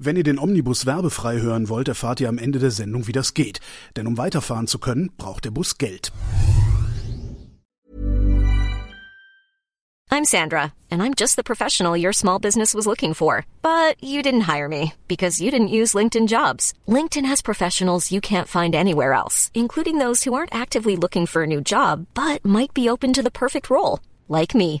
Wenn 0.00 0.14
ihr 0.14 0.22
den 0.22 0.38
Omnibus 0.38 0.86
werbefrei 0.86 1.40
hören 1.40 1.68
wollt, 1.68 1.88
erfahrt 1.88 2.20
ihr 2.20 2.28
am 2.28 2.38
Ende 2.38 2.60
der 2.60 2.70
Sendung, 2.70 3.08
wie 3.08 3.12
das 3.12 3.34
geht. 3.34 3.58
Denn 3.96 4.06
um 4.06 4.16
weiterfahren 4.16 4.68
zu 4.68 4.78
können, 4.78 5.10
braucht 5.18 5.44
der 5.44 5.50
Bus 5.50 5.76
Geld. 5.76 6.12
I'm 10.08 10.24
Sandra, 10.24 10.72
and 10.88 11.02
I'm 11.02 11.14
just 11.16 11.34
the 11.34 11.42
professional 11.42 11.96
your 11.96 12.12
small 12.12 12.38
business 12.38 12.74
was 12.74 12.86
looking 12.86 13.12
for. 13.12 13.44
But 13.60 13.96
you 14.00 14.22
didn't 14.22 14.48
hire 14.48 14.68
me 14.68 14.92
because 15.08 15.42
you 15.42 15.50
didn't 15.50 15.76
use 15.76 15.96
LinkedIn 15.96 16.28
jobs. 16.28 16.74
LinkedIn 16.86 17.26
has 17.26 17.42
professionals 17.42 18.12
you 18.12 18.20
can't 18.20 18.46
find 18.46 18.76
anywhere 18.76 19.14
else, 19.14 19.50
including 19.52 19.98
those 19.98 20.22
who 20.22 20.32
aren't 20.32 20.54
actively 20.54 20.94
looking 20.94 21.26
for 21.26 21.42
a 21.42 21.46
new 21.46 21.60
job, 21.60 22.06
but 22.14 22.44
might 22.44 22.72
be 22.72 22.88
open 22.88 23.12
to 23.14 23.22
the 23.22 23.32
perfect 23.32 23.68
role, 23.68 23.98
like 24.28 24.54
me. 24.54 24.80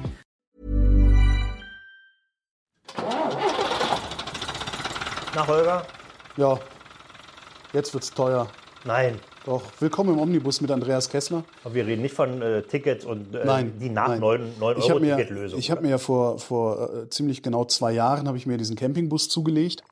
Na, 5.35 5.47
Holger? 5.47 5.85
Ja, 6.37 6.59
jetzt 7.73 7.93
wird's 7.93 8.11
teuer. 8.11 8.47
Nein. 8.83 9.19
Doch, 9.45 9.63
willkommen 9.79 10.13
im 10.13 10.19
Omnibus 10.19 10.61
mit 10.61 10.69
Andreas 10.71 11.09
Kessler. 11.09 11.43
Aber 11.63 11.73
wir 11.73 11.85
reden 11.87 12.01
nicht 12.03 12.13
von 12.13 12.41
äh, 12.41 12.61
Tickets 12.63 13.05
und 13.05 13.33
äh, 13.33 13.43
Nein, 13.45 13.73
die 13.79 13.89
nach 13.89 14.09
nein. 14.09 14.19
9, 14.19 14.53
9 14.59 14.77
Ich 14.77 14.83
habe 14.89 14.93
Euro 14.95 14.99
mir, 15.05 15.17
Ticketlösung. 15.17 15.59
ich 15.59 15.71
hab 15.71 15.81
mir 15.81 15.89
ja 15.89 15.97
vor, 15.97 16.37
vor 16.37 16.93
äh, 16.93 17.09
ziemlich 17.09 17.41
genau 17.41 17.65
zwei 17.65 17.91
Jahren 17.91 18.27
habe 18.27 18.37
ich 18.37 18.45
mir 18.45 18.57
diesen 18.57 18.75
Campingbus 18.75 19.29
zugelegt. 19.29 19.83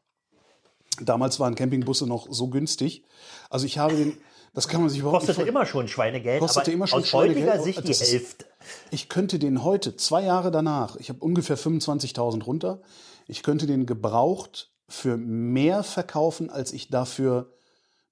Damals 1.02 1.40
waren 1.40 1.56
Campingbusse 1.56 2.06
noch 2.06 2.28
so 2.30 2.48
günstig. 2.50 3.03
Also 3.50 3.66
ich 3.66 3.78
habe 3.80 3.96
den, 3.96 4.18
das 4.53 4.68
kann 4.68 4.81
man 4.81 4.90
sich 4.90 5.00
überhaupt 5.00 5.22
Kostete 5.22 5.40
nicht 5.42 5.50
immer 5.50 5.66
schon 5.66 5.88
Schweinegeld, 5.88 6.42
Kostete 6.42 6.72
immer 6.72 6.86
schon 6.88 7.00
aus 7.00 7.08
Schweinegeld. 7.08 7.48
heutiger 7.50 7.64
Sicht 7.64 7.88
die 7.88 7.92
ist- 7.92 8.12
Hälfte. 8.12 8.46
Ich 8.92 9.09
könnte 9.09 9.40
den 9.40 9.64
heute, 9.64 9.96
zwei 9.96 10.24
Jahre 10.24 10.52
danach, 10.52 10.96
ich 10.98 11.09
habe 11.09 11.20
ungefähr 11.22 11.58
25.000 11.58 12.44
runter, 12.44 12.81
ich 13.28 13.42
könnte 13.42 13.66
den 13.66 13.86
gebraucht 13.88 14.70
für 14.90 15.18
mehr 15.18 15.84
verkaufen, 15.84 16.50
als 16.50 16.73
ich 16.73 16.90
dafür 16.90 17.52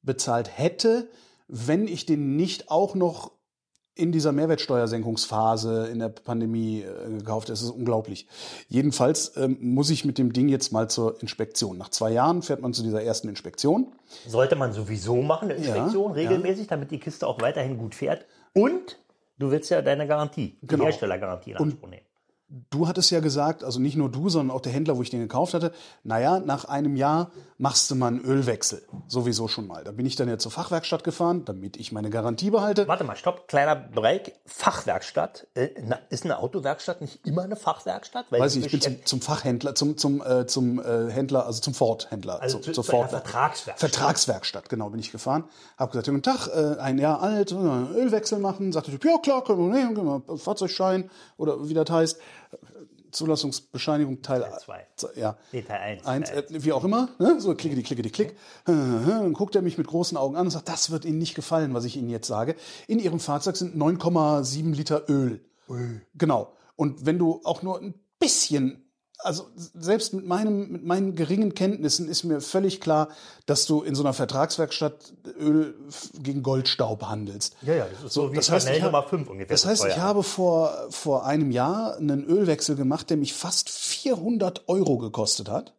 bezahlt 0.01 0.57
hätte, 0.57 1.09
wenn 1.47 1.87
ich 1.87 2.05
den 2.05 2.35
nicht 2.35 2.69
auch 2.71 2.95
noch 2.95 3.31
in 3.97 4.11
dieser 4.11 4.31
Mehrwertsteuersenkungsphase 4.31 5.87
in 5.87 5.99
der 5.99 6.09
Pandemie 6.09 6.81
äh, 6.83 7.17
gekauft. 7.17 7.49
Das 7.49 7.61
ist 7.61 7.71
unglaublich. 7.71 8.27
Jedenfalls 8.69 9.35
ähm, 9.37 9.57
muss 9.59 9.89
ich 9.89 10.05
mit 10.05 10.17
dem 10.17 10.33
Ding 10.33 10.49
jetzt 10.49 10.71
mal 10.71 10.89
zur 10.89 11.19
Inspektion. 11.21 11.77
Nach 11.77 11.89
zwei 11.89 12.11
Jahren 12.11 12.43
fährt 12.43 12.61
man 12.61 12.73
zu 12.73 12.83
dieser 12.83 13.01
ersten 13.01 13.27
Inspektion. 13.27 13.87
Sollte 14.27 14.55
man 14.55 14.71
sowieso 14.71 15.21
machen, 15.21 15.49
eine 15.49 15.55
Inspektion, 15.57 16.11
Ja, 16.11 16.15
regelmäßig, 16.15 16.67
damit 16.67 16.91
die 16.91 16.99
Kiste 16.99 17.25
auch 17.25 17.41
weiterhin 17.41 17.77
gut 17.77 17.95
fährt. 17.95 18.25
Und 18.53 18.99
du 19.39 19.49
willst 19.49 19.71
ja 19.71 19.81
deine 19.81 20.07
Garantie, 20.07 20.57
die 20.61 20.67
Genau. 20.67 20.83
Herstellergarantie 20.85 21.51
in 21.51 21.57
Anspruch 21.57 21.89
nehmen. 21.89 22.06
Du 22.69 22.87
hattest 22.87 23.11
ja 23.11 23.19
gesagt, 23.19 23.63
also 23.63 23.79
nicht 23.79 23.97
nur 23.97 24.09
du, 24.09 24.29
sondern 24.29 24.55
auch 24.55 24.61
der 24.61 24.71
Händler, 24.71 24.97
wo 24.97 25.01
ich 25.01 25.09
den 25.09 25.19
gekauft 25.19 25.53
hatte, 25.53 25.73
naja, 26.03 26.39
nach 26.39 26.63
einem 26.65 26.95
Jahr 26.95 27.31
machst 27.59 27.89
du 27.89 27.95
mal 27.95 28.07
einen 28.07 28.21
Ölwechsel. 28.23 28.83
Sowieso 29.07 29.47
schon 29.47 29.65
mal. 29.65 29.83
Da 29.83 29.91
bin 29.91 30.05
ich 30.05 30.15
dann 30.15 30.29
ja 30.29 30.37
zur 30.37 30.51
Fachwerkstatt 30.51 31.03
gefahren, 31.03 31.43
damit 31.45 31.75
ich 31.77 31.91
meine 31.91 32.09
Garantie 32.11 32.51
behalte. 32.51 32.87
Warte 32.87 33.03
mal, 33.03 33.15
stopp, 33.15 33.47
kleiner 33.47 33.75
Break. 33.75 34.33
Fachwerkstatt. 34.45 35.47
Äh, 35.55 35.69
na, 35.81 35.97
ist 36.09 36.23
eine 36.25 36.37
Autowerkstatt 36.37 37.01
nicht 37.01 37.25
immer 37.25 37.41
eine 37.41 37.55
Fachwerkstatt? 37.55 38.25
Weil 38.29 38.41
Weiß 38.41 38.55
ich, 38.57 38.65
ich 38.65 38.71
bin 38.71 38.81
zum, 38.81 39.05
zum 39.05 39.21
Fachhändler, 39.21 39.73
zum, 39.73 39.97
zum, 39.97 40.21
äh, 40.21 40.45
zum 40.45 40.79
äh, 40.79 41.09
Händler, 41.09 41.47
also 41.47 41.59
zum 41.61 41.73
Ford-Händler. 41.73 42.41
Also 42.41 42.57
zu, 42.59 42.65
zu- 42.65 42.71
zur 42.73 42.83
zu 42.83 42.91
Ford 42.91 43.09
Vertragswerkstatt. 43.09 43.79
Vertragswerkstatt, 43.91 44.69
genau, 44.69 44.89
bin 44.91 44.99
ich 44.99 45.11
gefahren. 45.11 45.45
Hab 45.77 45.91
gesagt, 45.91 46.07
guten 46.07 46.21
Tag, 46.21 46.47
äh, 46.49 46.79
ein 46.79 46.99
Jahr 46.99 47.21
alt, 47.23 47.51
Ölwechsel 47.51 48.37
machen. 48.39 48.71
Sagte 48.71 48.91
der 48.91 48.99
Typ, 48.99 49.09
ja 49.11 49.17
klar, 49.17 49.43
können 49.43 49.71
wir 49.71 49.75
nehmen, 49.95 50.37
Fahrzeugschein 50.37 51.09
oder 51.37 51.67
wie 51.67 51.73
das 51.73 51.89
heißt. 51.89 52.19
Zulassungsbescheinigung 53.17 54.21
Teil 54.21 54.45
zwei. 54.59 54.85
Ja. 55.15 55.37
Nee, 55.51 55.61
Teil 55.63 55.79
eins. 55.79 56.05
Eins, 56.05 56.29
Teil 56.29 56.45
äh, 56.49 56.63
wie 56.63 56.71
auch 56.73 56.83
immer, 56.83 57.09
ne? 57.19 57.39
so 57.39 57.53
klicke 57.55 57.75
die, 57.75 57.83
klicke 57.83 58.01
die, 58.01 58.11
klick. 58.11 58.37
Dann 58.65 59.33
guckt 59.33 59.55
er 59.55 59.61
mich 59.61 59.77
mit 59.77 59.87
großen 59.87 60.17
Augen 60.17 60.35
an 60.35 60.47
und 60.47 60.51
sagt, 60.51 60.69
das 60.69 60.91
wird 60.91 61.05
Ihnen 61.05 61.17
nicht 61.17 61.35
gefallen, 61.35 61.73
was 61.73 61.85
ich 61.85 61.97
Ihnen 61.97 62.09
jetzt 62.09 62.27
sage. 62.27 62.55
In 62.87 62.99
Ihrem 62.99 63.19
Fahrzeug 63.19 63.57
sind 63.57 63.75
9,7 63.75 64.73
Liter 64.73 65.09
Öl. 65.09 65.41
Genau. 66.15 66.53
Und 66.75 67.05
wenn 67.05 67.17
du 67.19 67.41
auch 67.43 67.63
nur 67.63 67.81
ein 67.81 67.95
bisschen, 68.19 68.86
also 69.19 69.47
selbst 69.55 70.13
mit, 70.13 70.25
meinem, 70.25 70.71
mit 70.71 70.85
meinen 70.85 71.15
geringen 71.15 71.55
Kenntnissen 71.55 72.07
ist 72.07 72.23
mir 72.23 72.39
völlig 72.39 72.81
klar, 72.81 73.09
dass 73.45 73.65
du 73.65 73.81
in 73.81 73.95
so 73.95 74.03
einer 74.03 74.13
Vertragswerkstatt 74.13 75.13
Öl 75.39 75.75
gegen 76.21 76.43
Goldstaub 76.43 77.03
handelst. 77.03 77.55
Ja, 77.61 77.73
ja, 77.73 77.87
das 77.91 78.03
ist 78.03 78.13
so, 78.13 78.31
wie 78.31 78.35
das 78.35 78.51
heißt, 78.51 78.69
Nummer 78.81 79.03
5 79.03 79.29
ungefähr. 79.29 79.47
Das 79.47 79.65
heißt, 79.65 79.85
ich 79.85 79.97
habe 79.97 80.23
vor, 80.23 80.87
vor 80.89 81.25
einem 81.25 81.51
Jahr 81.51 81.97
einen 81.97 82.25
Ölwechsel 82.25 82.75
gemacht, 82.75 83.09
der 83.09 83.17
mich 83.17 83.33
fast 83.33 83.69
400 83.69 84.67
Euro 84.67 84.97
gekostet 84.97 85.49
hat. 85.49 85.73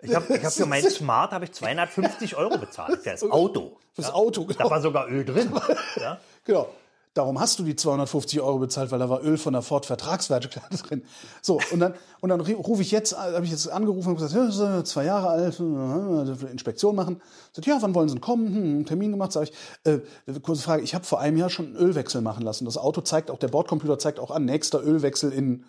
Ich 0.00 0.14
habe 0.14 0.36
ich 0.36 0.44
hab 0.44 0.52
für 0.52 0.66
mein 0.66 0.88
Smart 0.88 1.32
habe 1.32 1.46
ich 1.46 1.52
250 1.52 2.36
Euro 2.36 2.56
bezahlt 2.58 3.00
für 3.02 3.10
das 3.10 3.22
Auto. 3.24 3.76
Fürs 3.94 4.12
Auto, 4.12 4.44
Da 4.44 4.54
genau. 4.54 4.70
war 4.70 4.80
sogar 4.80 5.08
Öl 5.08 5.24
drin. 5.24 5.50
Ja? 5.96 6.20
Genau. 6.44 6.68
Darum 7.14 7.40
hast 7.40 7.58
du 7.58 7.64
die 7.64 7.74
250 7.74 8.40
Euro 8.40 8.58
bezahlt, 8.58 8.90
weil 8.90 8.98
da 8.98 9.08
war 9.08 9.22
Öl 9.22 9.38
von 9.38 9.52
der 9.52 9.62
Ford 9.62 9.86
Vertragswerkstatt 9.86 10.70
drin. 10.88 11.02
So, 11.42 11.60
und 11.72 11.80
dann, 11.80 11.94
und 12.20 12.28
dann 12.28 12.40
rufe 12.40 12.82
ich 12.82 12.90
jetzt, 12.90 13.18
habe 13.18 13.44
ich 13.44 13.50
jetzt 13.50 13.68
angerufen 13.68 14.10
und 14.10 14.16
gesagt, 14.16 14.86
zwei 14.86 15.04
Jahre 15.04 15.28
alt, 15.28 15.58
äh, 15.58 16.50
Inspektion 16.50 16.94
machen. 16.94 17.20
Sagt, 17.52 17.66
ja, 17.66 17.78
wann 17.80 17.94
wollen 17.94 18.08
Sie 18.08 18.14
denn 18.14 18.20
kommen? 18.20 18.54
Hm, 18.54 18.86
Termin 18.86 19.10
gemacht, 19.10 19.32
sage 19.32 19.50
ich. 19.50 19.90
Äh, 19.90 20.00
kurze 20.40 20.62
Frage, 20.62 20.82
ich 20.82 20.94
habe 20.94 21.04
vor 21.04 21.20
einem 21.20 21.36
Jahr 21.36 21.50
schon 21.50 21.66
einen 21.66 21.76
Ölwechsel 21.76 22.20
machen 22.20 22.44
lassen. 22.44 22.64
Das 22.64 22.76
Auto 22.76 23.00
zeigt 23.00 23.30
auch, 23.30 23.38
der 23.38 23.48
Bordcomputer 23.48 23.98
zeigt 23.98 24.20
auch 24.20 24.30
an, 24.30 24.44
nächster 24.44 24.82
Ölwechsel 24.82 25.32
in 25.32 25.64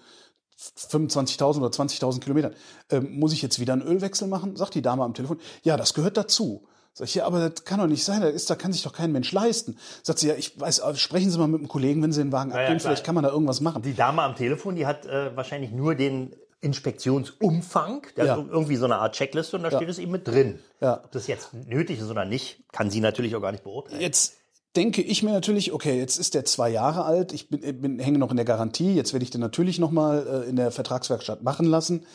25.000 0.59 1.57
oder 1.57 1.69
20.000 1.69 2.19
Kilometern. 2.19 2.53
Ähm, 2.89 3.17
muss 3.17 3.33
ich 3.33 3.41
jetzt 3.41 3.59
wieder 3.59 3.73
einen 3.73 3.81
Ölwechsel 3.81 4.27
machen? 4.27 4.55
Sagt 4.55 4.75
die 4.75 4.81
Dame 4.81 5.03
am 5.03 5.13
Telefon. 5.13 5.39
Ja, 5.63 5.77
das 5.77 5.93
gehört 5.93 6.17
dazu. 6.17 6.67
Sag 6.93 7.07
ich, 7.07 7.15
ja, 7.15 7.25
aber 7.25 7.49
das 7.49 7.63
kann 7.65 7.79
doch 7.79 7.87
nicht 7.87 8.03
sein. 8.03 8.21
Das 8.21 8.33
ist, 8.33 8.49
da 8.49 8.55
kann 8.55 8.73
sich 8.73 8.83
doch 8.83 8.93
kein 8.93 9.11
Mensch 9.11 9.31
leisten. 9.31 9.77
Sagt 10.03 10.19
sie, 10.19 10.27
ja, 10.27 10.35
ich 10.35 10.59
weiß, 10.59 10.81
aber 10.81 10.95
sprechen 10.95 11.29
Sie 11.31 11.37
mal 11.37 11.47
mit 11.47 11.59
einem 11.59 11.67
Kollegen, 11.69 12.01
wenn 12.03 12.11
Sie 12.11 12.21
den 12.21 12.31
Wagen 12.31 12.51
ja, 12.51 12.57
abgeben, 12.57 12.79
klar. 12.79 12.89
vielleicht 12.91 13.05
kann 13.05 13.15
man 13.15 13.23
da 13.23 13.29
irgendwas 13.29 13.61
machen. 13.61 13.81
Die 13.83 13.93
Dame 13.93 14.21
am 14.23 14.35
Telefon, 14.35 14.75
die 14.75 14.85
hat 14.85 15.05
äh, 15.05 15.35
wahrscheinlich 15.35 15.71
nur 15.71 15.95
den 15.95 16.35
Inspektionsumfang. 16.61 18.07
Der 18.17 18.25
Ja. 18.25 18.37
irgendwie 18.37 18.75
so 18.75 18.85
eine 18.85 18.97
Art 18.97 19.15
Checkliste 19.15 19.57
und 19.57 19.63
da 19.63 19.69
Ja. 19.69 19.77
steht 19.77 19.89
es 19.89 19.97
eben 19.99 20.11
mit 20.11 20.27
drin. 20.27 20.59
Ja. 20.81 21.01
Ob 21.03 21.11
das 21.11 21.27
jetzt 21.27 21.53
nötig 21.53 21.99
ist 21.99 22.09
oder 22.09 22.25
nicht, 22.25 22.63
kann 22.71 22.89
sie 22.89 22.99
natürlich 22.99 23.35
auch 23.35 23.41
gar 23.41 23.51
nicht 23.51 23.63
beurteilen. 23.63 24.01
Jetzt 24.01 24.35
denke 24.75 25.01
ich 25.01 25.23
mir 25.23 25.31
natürlich, 25.31 25.71
okay, 25.73 25.97
jetzt 25.97 26.17
ist 26.17 26.33
der 26.33 26.45
zwei 26.45 26.69
Jahre 26.69 27.05
alt, 27.05 27.33
ich 27.33 27.49
bin, 27.49 27.81
bin, 27.81 27.99
hänge 27.99 28.19
noch 28.19 28.29
in 28.31 28.35
der 28.35 28.45
Garantie, 28.45 28.93
jetzt 28.93 29.13
werde 29.13 29.23
ich 29.23 29.31
den 29.31 29.41
natürlich 29.41 29.79
noch 29.79 29.91
mal 29.91 30.43
äh, 30.45 30.49
in 30.49 30.55
der 30.55 30.71
Vertragswerkstatt 30.71 31.43
machen 31.43 31.65
lassen. 31.65 32.05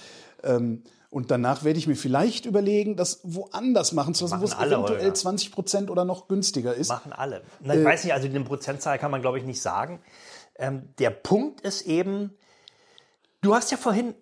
Ähm, 0.43 0.83
und 1.15 1.31
danach 1.31 1.63
werde 1.63 1.79
ich 1.79 1.87
mir 1.87 1.95
vielleicht 1.95 2.45
überlegen, 2.45 2.97
das 2.97 3.21
woanders 3.23 3.93
machen 3.93 4.15
zu 4.15 4.25
lassen, 4.25 4.41
wo 4.41 4.45
es 4.47 4.55
eventuell 4.55 4.99
Holger. 4.99 5.15
20 5.15 5.53
Prozent 5.53 5.89
oder 5.89 6.05
noch 6.05 6.27
günstiger 6.27 6.75
ist. 6.75 6.89
Machen 6.89 7.13
alle. 7.13 7.45
Na, 7.61 7.77
ich 7.77 7.85
weiß 7.85 8.03
nicht, 8.03 8.13
also 8.13 8.27
den 8.27 8.45
Prozentzahl 8.45 8.99
kann 8.99 9.13
man, 9.13 9.21
glaube 9.21 9.39
ich, 9.39 9.45
nicht 9.45 9.63
sagen. 9.63 10.03
Ähm, 10.57 10.89
der 10.99 11.11
Punkt 11.11 11.61
ist 11.61 11.83
eben, 11.83 12.37
du 13.43 13.55
hast 13.55 13.71
ja 13.71 13.77
vorhin, 13.77 14.17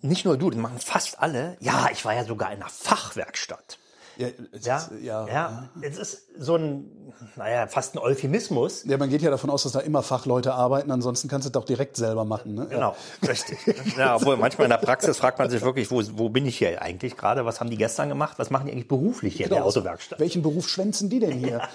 nicht 0.00 0.24
nur 0.24 0.36
du, 0.36 0.50
das 0.50 0.58
machen 0.58 0.80
fast 0.80 1.20
alle, 1.20 1.56
ja, 1.60 1.88
ich 1.92 2.04
war 2.04 2.14
ja 2.16 2.24
sogar 2.24 2.50
in 2.50 2.60
einer 2.60 2.68
Fachwerkstatt. 2.68 3.78
Ja, 4.16 4.28
es 4.52 4.64
Ja, 4.66 4.76
ist, 4.76 4.90
ja, 5.02 5.26
ja. 5.26 5.68
es 5.82 5.98
ist 5.98 6.28
so 6.38 6.56
ein, 6.56 7.12
naja, 7.36 7.66
fast 7.66 7.94
ein 7.94 7.98
Euphemismus. 7.98 8.84
Ja, 8.84 8.96
man 8.96 9.08
geht 9.10 9.22
ja 9.22 9.30
davon 9.30 9.50
aus, 9.50 9.62
dass 9.64 9.72
da 9.72 9.80
immer 9.80 10.02
Fachleute 10.02 10.54
arbeiten, 10.54 10.90
ansonsten 10.90 11.28
kannst 11.28 11.46
du 11.46 11.48
es 11.48 11.52
doch 11.52 11.64
direkt 11.64 11.96
selber 11.96 12.24
machen. 12.24 12.54
Ne? 12.54 12.66
Genau, 12.66 12.94
richtig. 13.26 13.58
Ja, 13.96 14.16
obwohl 14.16 14.36
manchmal 14.36 14.64
in 14.66 14.70
der 14.70 14.78
Praxis 14.78 15.16
fragt 15.18 15.38
man 15.38 15.50
sich 15.50 15.62
wirklich, 15.62 15.90
wo, 15.90 16.02
wo 16.18 16.28
bin 16.28 16.46
ich 16.46 16.58
hier 16.58 16.80
eigentlich 16.82 17.16
gerade? 17.16 17.44
Was 17.44 17.60
haben 17.60 17.70
die 17.70 17.76
gestern 17.76 18.08
gemacht? 18.08 18.38
Was 18.38 18.50
machen 18.50 18.66
die 18.66 18.72
eigentlich 18.72 18.88
beruflich 18.88 19.36
hier 19.36 19.46
in 19.46 19.50
der 19.50 19.58
Genau. 19.58 19.68
Autowerkstatt? 19.68 20.18
Welchen 20.20 20.42
Beruf 20.42 20.68
schwänzen 20.68 21.10
die 21.10 21.20
denn 21.20 21.32
hier? 21.32 21.60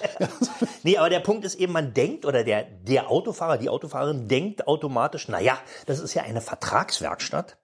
Nee, 0.84 0.98
aber 0.98 1.10
der 1.10 1.20
Punkt 1.20 1.44
ist 1.44 1.56
eben, 1.56 1.74
man 1.74 1.94
denkt, 1.94 2.26
oder 2.26 2.46
der, 2.46 2.64
der 2.64 3.10
Autofahrer, 3.10 3.58
die 3.58 3.68
Autofahrerin 3.68 4.30
denkt 4.30 4.66
automatisch, 4.66 5.28
naja, 5.28 5.58
das 5.88 6.00
ist 6.00 6.14
ja 6.14 6.24
eine 6.24 6.40
Vertragswerkstatt. 6.40 7.58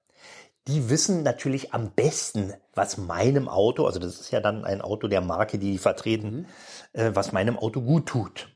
Die 0.68 0.90
wissen 0.90 1.24
natürlich 1.24 1.74
am 1.74 1.92
besten, 1.92 2.54
was 2.74 2.98
meinem 2.98 3.48
Auto, 3.48 3.86
also 3.86 4.00
das 4.00 4.20
ist 4.20 4.32
ja 4.32 4.40
dann 4.40 4.66
ein 4.66 4.82
Auto 4.82 5.08
der 5.08 5.22
Marke, 5.22 5.58
die 5.58 5.74
die 5.74 5.78
vertreten, 5.78 6.48
äh, 6.94 7.12
was 7.14 7.32
meinem 7.32 7.58
Auto 7.58 7.82
gut 7.82 8.08
tut. 8.08 8.50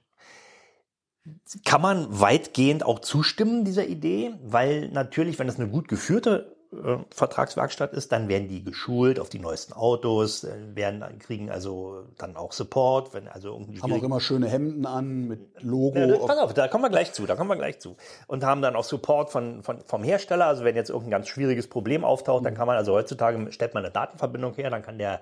Kann 1.66 1.82
man 1.82 2.20
weitgehend 2.20 2.84
auch 2.84 3.00
zustimmen 3.00 3.64
dieser 3.64 3.86
Idee, 3.86 4.34
weil 4.44 4.90
natürlich, 4.90 5.38
wenn 5.38 5.48
es 5.48 5.60
eine 5.60 5.70
gut 5.70 5.88
geführte 5.88 6.59
äh, 6.72 6.98
Vertragswerkstatt 7.10 7.94
ist, 7.94 8.12
dann 8.12 8.28
werden 8.28 8.48
die 8.48 8.64
geschult 8.64 9.20
auf 9.20 9.30
die 9.30 9.40
neuesten 9.40 9.74
Autos, 9.74 10.44
äh, 10.44 10.52
werden 10.76 11.04
kriegen 11.20 11.50
also 11.50 12.04
dann 12.18 12.36
auch 12.36 12.52
Support, 12.52 13.14
wenn 13.14 13.28
also 13.28 13.54
irgendwie 13.54 13.82
Haben 13.82 13.94
auch 13.94 14.04
immer 14.04 14.20
schöne 14.20 14.48
Hemden 14.48 14.86
an 14.86 15.28
mit 15.28 15.40
Logo. 15.62 15.98
ja, 15.98 16.18
pass 16.18 16.38
auf, 16.38 16.54
da 16.54 16.68
kommen 16.68 16.84
wir 16.84 16.90
gleich 16.90 17.12
zu, 17.14 17.26
da 17.26 17.36
kommen 17.36 17.50
wir 17.50 17.58
gleich 17.58 17.80
zu. 17.80 17.96
Und 18.28 18.44
haben 18.44 18.62
dann 18.62 18.76
auch 18.76 18.84
Support 18.84 19.32
von, 19.32 19.64
von, 19.64 19.80
vom 19.82 20.04
Hersteller. 20.04 20.46
Also 20.46 20.64
wenn 20.64 20.76
jetzt 20.76 20.90
irgendein 20.90 21.12
ganz 21.12 21.28
schwieriges 21.28 21.68
Problem 21.68 22.04
auftaucht, 22.04 22.46
dann 22.46 22.54
kann 22.54 22.68
man, 22.68 22.78
also 22.78 22.94
heutzutage 22.94 23.52
stellt 23.52 23.74
man 23.74 23.84
eine 23.84 23.92
Datenverbindung 23.92 24.54
her, 24.54 24.70
dann 24.70 24.84
kann 24.84 24.98
der 24.98 25.22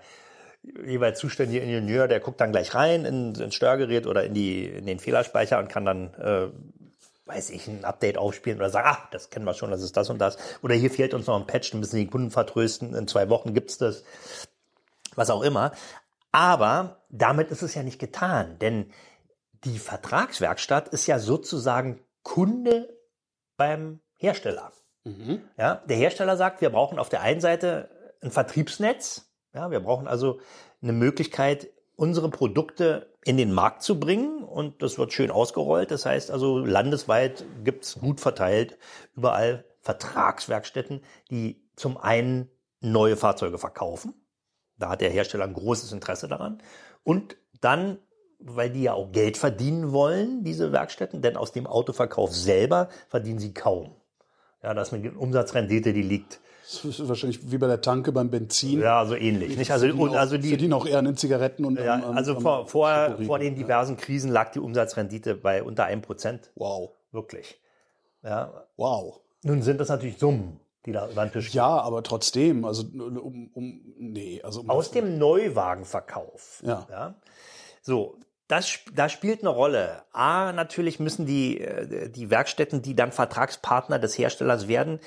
jeweils 0.85 1.19
zuständige 1.19 1.59
Ingenieur, 1.61 2.07
der 2.07 2.19
guckt 2.19 2.41
dann 2.41 2.51
gleich 2.51 2.75
rein 2.75 3.05
in, 3.05 3.35
ins 3.35 3.55
Störgerät 3.55 4.05
oder 4.05 4.23
in, 4.23 4.33
die, 4.33 4.65
in 4.65 4.85
den 4.85 4.99
Fehlerspeicher 4.99 5.59
und 5.59 5.69
kann 5.69 5.85
dann, 5.85 6.13
äh, 6.15 6.47
weiß 7.27 7.49
ich, 7.51 7.67
ein 7.67 7.85
Update 7.85 8.17
aufspielen 8.17 8.59
oder 8.59 8.69
sagen, 8.69 8.87
ah, 8.89 9.07
das 9.11 9.29
kennen 9.29 9.45
wir 9.45 9.53
schon, 9.53 9.71
das 9.71 9.81
ist 9.81 9.97
das 9.97 10.09
und 10.09 10.19
das. 10.19 10.37
Oder 10.61 10.75
hier 10.75 10.91
fehlt 10.91 11.13
uns 11.13 11.27
noch 11.27 11.39
ein 11.39 11.47
Patch, 11.47 11.71
dann 11.71 11.79
müssen 11.79 11.97
die 11.97 12.07
Kunden 12.07 12.31
vertrösten, 12.31 12.95
in 12.95 13.07
zwei 13.07 13.29
Wochen 13.29 13.53
gibt's 13.53 13.77
das 13.77 14.03
was 15.17 15.29
auch 15.29 15.41
immer. 15.41 15.71
Aber 16.31 17.01
damit 17.09 17.51
ist 17.51 17.63
es 17.63 17.73
ja 17.73 17.83
nicht 17.83 17.99
getan, 17.99 18.59
denn 18.59 18.91
die 19.63 19.79
Vertragswerkstatt 19.79 20.89
ist 20.89 21.07
ja 21.07 21.19
sozusagen 21.19 21.99
Kunde 22.23 22.95
beim 23.57 23.99
Hersteller. 24.15 24.71
Ja, 25.57 25.75
der 25.85 25.97
Hersteller 25.97 26.37
sagt, 26.37 26.61
wir 26.61 26.69
brauchen 26.69 26.99
auf 26.99 27.09
der 27.09 27.21
einen 27.21 27.41
Seite 27.41 27.89
ein 28.21 28.31
Vertriebsnetz. 28.31 29.31
Ja, 29.53 29.71
wir 29.71 29.79
brauchen 29.79 30.07
also 30.07 30.39
eine 30.81 30.93
Möglichkeit, 30.93 31.69
unsere 31.95 32.29
Produkte 32.29 33.11
in 33.27 33.35
den 33.35 33.53
Markt 33.53 33.83
zu 33.83 33.99
bringen 33.99 34.41
und 34.41 34.81
das 34.81 34.97
wird 34.97 35.11
schön 35.11 35.31
ausgerollt. 35.31 35.91
Das 35.91 36.05
heißt 36.05 36.31
also, 36.31 36.59
landesweit 36.59 37.43
gibt's 37.65 37.99
gut 37.99 38.21
verteilt 38.21 38.77
überall 39.17 39.65
Vertragswerkstätten, 39.81 41.01
die 41.29 41.61
zum 41.75 41.97
einen 41.97 42.49
neue 42.79 43.17
Fahrzeuge 43.17 43.57
verkaufen. 43.57 44.13
Da 44.77 44.89
hat 44.89 45.01
der 45.01 45.09
Hersteller 45.09 45.43
ein 45.43 45.53
großes 45.53 45.91
Interesse 45.91 46.29
daran. 46.29 46.63
Und 47.03 47.35
dann, 47.59 47.99
weil 48.39 48.69
die 48.69 48.83
ja 48.83 48.93
auch 48.93 49.11
Geld 49.11 49.35
verdienen 49.35 49.91
wollen, 49.91 50.45
diese 50.45 50.71
Werkstätten, 50.71 51.21
denn 51.21 51.35
aus 51.35 51.51
dem 51.51 51.67
Autoverkauf 51.67 52.33
selber 52.33 52.87
verdienen 53.09 53.39
sie 53.39 53.53
kaum. 53.53 53.93
Ja, 54.63 54.73
da 54.73 54.81
ist 54.83 54.93
eine 54.93 55.11
Umsatzrendite, 55.11 55.91
die 55.91 56.01
liegt 56.01 56.39
Das 56.69 56.83
ist 56.83 57.07
wahrscheinlich 57.07 57.49
wie 57.49 57.57
bei 57.57 57.67
der 57.67 57.79
Tanke 57.79 58.11
beim 58.11 58.29
Benzin. 58.29 58.81
ja 58.81 59.05
so 59.05 59.15
ähnlich. 59.15 59.55
Nicht? 59.57 59.71
Also, 59.71 59.87
und, 59.87 60.15
also 60.15 60.37
die, 60.37 60.49
verdienen 60.49 60.73
auch 60.73 60.85
eher 60.85 60.99
an 60.99 61.05
den 61.05 61.15
Zigaretten 61.15 61.63
und 61.63 61.79
ja, 61.79 61.93
am- 61.95 62.17
also 62.17 62.35
am 62.35 62.41
vor, 62.41 62.67
vor, 62.67 63.17
vor 63.25 63.39
den 63.39 63.55
diversen 63.55 63.95
Krisen 63.95 64.31
lag 64.31 64.51
die 64.51 64.59
Umsatzrendite 64.59 65.35
bei 65.35 65.63
unter 65.63 65.85
einem 65.85 66.01
Prozent. 66.01 66.51
Wow. 66.55 66.91
Wirklich. 67.13 67.59
Ja. 68.21 68.65
Wow. 68.75 69.21
Nun 69.43 69.61
sind 69.61 69.79
das 69.79 69.87
natürlich 69.87 70.17
Summen, 70.17 70.59
die 70.85 70.91
da 70.91 71.09
über 71.09 71.23
den 71.25 71.31
Tisch 71.31 71.53
Ja, 71.53 71.67
aber 71.79 72.03
trotzdem, 72.03 72.65
also 72.65 72.83
um, 72.83 73.49
um 73.53 73.81
nee, 73.97 74.41
also 74.43 74.59
um 74.61 74.69
aus 74.69 74.91
dem 74.91 75.17
Neuwagenverkauf. 75.17 76.61
Ja. 76.65 77.15
So, 77.81 78.17
das, 78.49 78.79
das 78.93 79.11
spielt 79.13 79.39
eine 79.41 79.49
Rolle. 79.49 80.03
A, 80.11 80.51
natürlich 80.51 80.99
müssen 80.99 81.25
die, 81.25 81.61
äh, 81.61 82.09
die 82.09 82.29
Werkstätten, 82.29 82.81
die 82.81 82.95
dann 82.95 83.11
Vertragspartner 83.13 83.99
des 83.99 84.17
Herstellers 84.17 84.67
werden, 84.67 84.99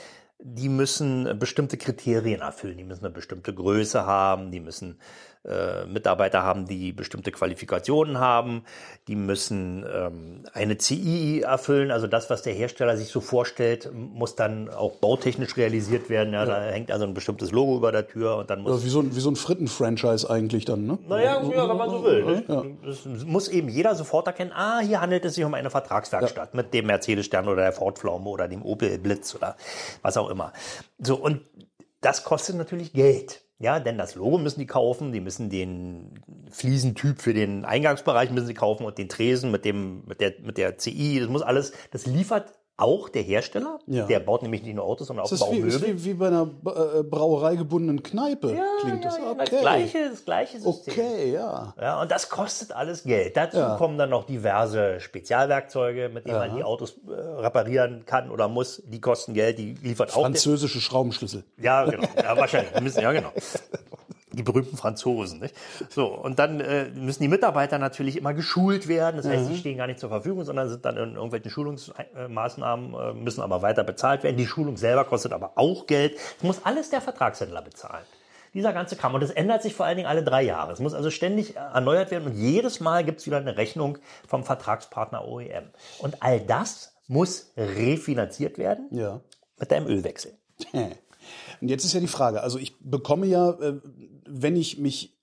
die 0.43 0.69
müssen 0.69 1.39
bestimmte 1.39 1.77
Kriterien 1.77 2.41
erfüllen. 2.41 2.79
Die 2.79 2.85
müssen 2.85 3.05
eine 3.05 3.15
bestimmte 3.15 3.55
Größe 3.55 4.07
haben, 4.07 4.51
die 4.51 4.61
müssen 4.61 4.99
äh, 5.43 5.87
Mitarbeiter 5.87 6.43
haben, 6.43 6.67
die 6.67 6.93
bestimmte 6.93 7.33
Qualifikationen 7.33 8.19
haben, 8.19 8.63
die 9.09 9.17
müssen 9.17 9.87
ähm, 9.91 10.45
eine 10.53 10.77
CI 10.77 11.41
erfüllen. 11.41 11.91
Also 11.91 12.07
das, 12.07 12.29
was 12.29 12.43
der 12.43 12.53
Hersteller 12.53 12.97
sich 12.99 13.09
so 13.09 13.23
vorstellt, 13.23 13.91
muss 13.95 14.37
dann 14.37 14.69
auch 14.69 14.97
bautechnisch 14.97 15.57
realisiert 15.57 16.11
werden. 16.11 16.35
Ja, 16.35 16.45
Da 16.45 16.63
hängt 16.65 16.91
also 16.91 17.07
ein 17.07 17.15
bestimmtes 17.15 17.53
Logo 17.53 17.77
über 17.77 17.91
der 17.91 18.07
Tür 18.07 18.37
und 18.37 18.51
dann 18.51 18.61
muss 18.61 18.73
Also 18.73 18.85
wie 18.85 18.91
so 18.91 19.01
ein, 19.01 19.17
wie 19.17 19.21
so 19.21 19.31
ein 19.31 19.37
Fritten-Franchise 19.37 20.29
eigentlich 20.29 20.67
dann, 20.67 20.87
ne? 20.87 20.99
naja, 21.09 21.43
ja, 21.43 21.69
wenn 21.71 21.77
man 21.77 21.89
so 21.89 22.05
will. 22.05 22.23
Ne? 22.23 22.77
Das 22.85 23.07
muss 23.25 23.49
eben 23.49 23.71
jeder 23.71 23.95
sofort 23.95 24.27
erkennen, 24.27 24.53
ah, 24.55 24.81
hier 24.81 25.01
handelt 25.01 25.25
es 25.25 25.37
sich 25.37 25.45
um 25.45 25.55
eine 25.55 25.71
Vertragswerkstatt 25.71 26.55
mit 26.55 26.75
dem 26.75 26.87
Mercedes-Stern 26.87 27.49
oder 27.49 27.63
der 27.63 27.73
Ford-Pflaume 27.73 28.29
oder 28.29 28.47
dem 28.47 28.63
Opel 28.63 28.99
Blitz 28.99 29.35
oder 29.35 29.57
was 30.03 30.19
auch 30.19 30.29
immer. 30.29 30.53
So, 30.99 31.17
und 31.17 31.41
das 32.03 32.25
kostet 32.25 32.57
natürlich 32.57 32.93
Geld. 32.93 33.43
Ja, 33.63 33.79
denn 33.79 33.99
das 33.99 34.15
Logo 34.15 34.39
müssen 34.39 34.59
die 34.59 34.67
kaufen, 34.67 35.13
die 35.13 35.21
müssen 35.21 35.51
den 35.51 36.19
Fliesentyp 36.51 37.21
für 37.21 37.35
den 37.35 37.67
Eingangsbereich 37.67 38.31
müssen 38.31 38.47
sie 38.47 38.55
kaufen 38.55 38.87
und 38.87 38.97
den 38.97 39.11
Tresen 39.11 39.51
mit 39.51 39.67
dem, 39.67 40.03
mit 40.07 40.23
der, 40.23 40.33
mit 40.41 40.57
der 40.57 40.79
CI, 40.79 41.21
das 41.21 41.29
muss 41.29 41.43
alles, 41.43 41.73
das 41.91 42.07
liefert 42.07 42.55
auch 42.81 43.09
der 43.09 43.23
Hersteller. 43.23 43.79
Ja. 43.87 44.07
Der 44.07 44.21
baut 44.21 44.43
nämlich 44.43 44.63
nicht 44.63 44.75
nur 44.75 44.85
Autos, 44.85 45.07
sondern 45.09 45.27
auch 45.27 45.31
Das 45.31 45.41
ist 45.41 45.53
wie, 45.53 45.59
ist 45.59 46.05
wie, 46.05 46.15
bei 46.15 46.29
einer 46.29 46.43
äh, 46.67 47.03
Brauerei 47.03 47.57
gebundenen 47.57 48.03
Kneipe. 48.03 48.53
Ja, 48.55 48.65
klingt 48.81 49.05
ja, 49.05 49.11
das. 49.11 49.19
ja, 49.19 49.31
Okay. 49.31 49.45
das 49.51 49.61
gleiche, 49.61 50.11
das 50.11 50.25
gleiche 50.25 50.61
System. 50.61 50.95
Okay, 50.95 51.33
ja. 51.33 51.75
Ja, 51.81 52.01
und 52.03 52.11
das 52.11 52.29
kostet 52.29 52.73
alles 52.73 53.05
Geld. 53.05 53.37
Dazu 53.37 53.59
Ja. 53.59 53.77
kommen 53.77 53.99
dann 53.99 54.11
noch 54.11 54.25
diverse 54.25 55.01
Spezialwerkzeuge, 55.01 56.09
mit 56.09 56.27
denen 56.27 56.39
man 56.39 56.57
die 56.57 56.65
Autos 56.65 56.97
äh, 57.09 57.13
reparieren 57.13 58.05
kann 58.07 58.31
oder 58.31 58.49
muss. 58.49 58.83
Die 58.87 59.01
kosten 59.01 59.35
Geld, 59.35 59.59
die 59.59 59.75
liefert 59.75 60.11
auch. 60.17 60.23
Französische 60.23 60.81
Schraubenschlüssel. 60.81 61.45
Ja, 61.59 61.85
genau. 61.85 62.09
Ja, 62.17 62.37
wahrscheinlich. 62.37 62.95
Ja, 62.97 63.13
genau. 63.13 63.31
Die 64.41 64.45
berühmten 64.45 64.79
Franzosen. 64.79 65.41
Nicht? 65.41 65.55
So, 65.91 66.07
und 66.07 66.39
dann 66.39 66.61
äh, 66.61 66.89
müssen 66.95 67.23
die 67.23 67.29
Mitarbeiter 67.29 67.79
natürlich 67.79 68.17
immer 68.17 68.33
geschult 68.33 68.89
werden. 68.89 69.19
Das 69.19 69.27
heißt, 69.29 69.51
die 69.51 69.57
stehen 69.59 69.77
gar 69.77 69.87
nicht 69.87 70.01
zur 70.01 70.09
Verfügung, 70.09 70.45
sondern 70.45 70.67
sind 70.71 70.83
dann 70.87 70.97
in 70.97 71.15
irgendwelchen 71.15 71.51
Schulungsmaßnahmen, 71.51 72.95
äh, 72.95 73.13
müssen 73.13 73.43
aber 73.43 73.61
weiter 73.61 73.85
bezahlt 73.85 74.23
werden. 74.23 74.39
Die 74.39 74.47
Schulung 74.47 74.79
selber 74.79 75.05
kostet 75.05 75.33
aber 75.35 75.53
auch 75.57 75.87
Geld. 75.87 76.15
Das 76.39 76.43
muss 76.43 76.61
alles 76.65 76.89
der 76.89 77.03
Vertragshändler 77.03 77.61
bezahlen. 77.61 78.05
Dieser 78.55 78.73
ganze 78.73 78.97
Kram. 78.97 79.15
Und 79.15 79.21
das 79.23 79.31
ändert 79.31 79.63
sich 79.63 79.75
vor 79.75 79.85
allen 79.85 79.97
Dingen 79.97 80.09
alle 80.09 80.25
drei 80.25 80.43
Jahre. 80.43 80.73
Es 80.73 80.81
muss 80.81 80.95
also 80.95 81.11
ständig 81.11 81.57
erneuert 81.57 82.11
werden 82.11 82.25
und 82.27 82.35
jedes 82.37 82.81
Mal 82.81 83.05
gibt 83.05 83.21
es 83.21 83.27
wieder 83.27 83.37
eine 83.37 83.59
Rechnung 83.59 83.99
vom 84.27 84.43
Vertragspartner 84.43 85.29
OEM. 85.29 85.65
Und 85.99 86.23
all 86.23 86.41
das 86.41 86.95
muss 87.09 87.53
refinanziert 87.57 88.57
werden 88.57 88.87
Ja. 88.91 89.21
mit 89.59 89.71
einem 89.73 89.87
Ölwechsel. 89.87 90.33
Und 91.61 91.69
jetzt 91.69 91.85
ist 91.85 91.93
ja 91.93 92.01
die 92.01 92.07
Frage, 92.09 92.43
also 92.43 92.59
ich 92.59 92.75
bekomme 92.81 93.27
ja, 93.27 93.51
äh, 93.51 93.75
wenn 94.31 94.57
ich 94.57 94.79
mich 94.79 95.17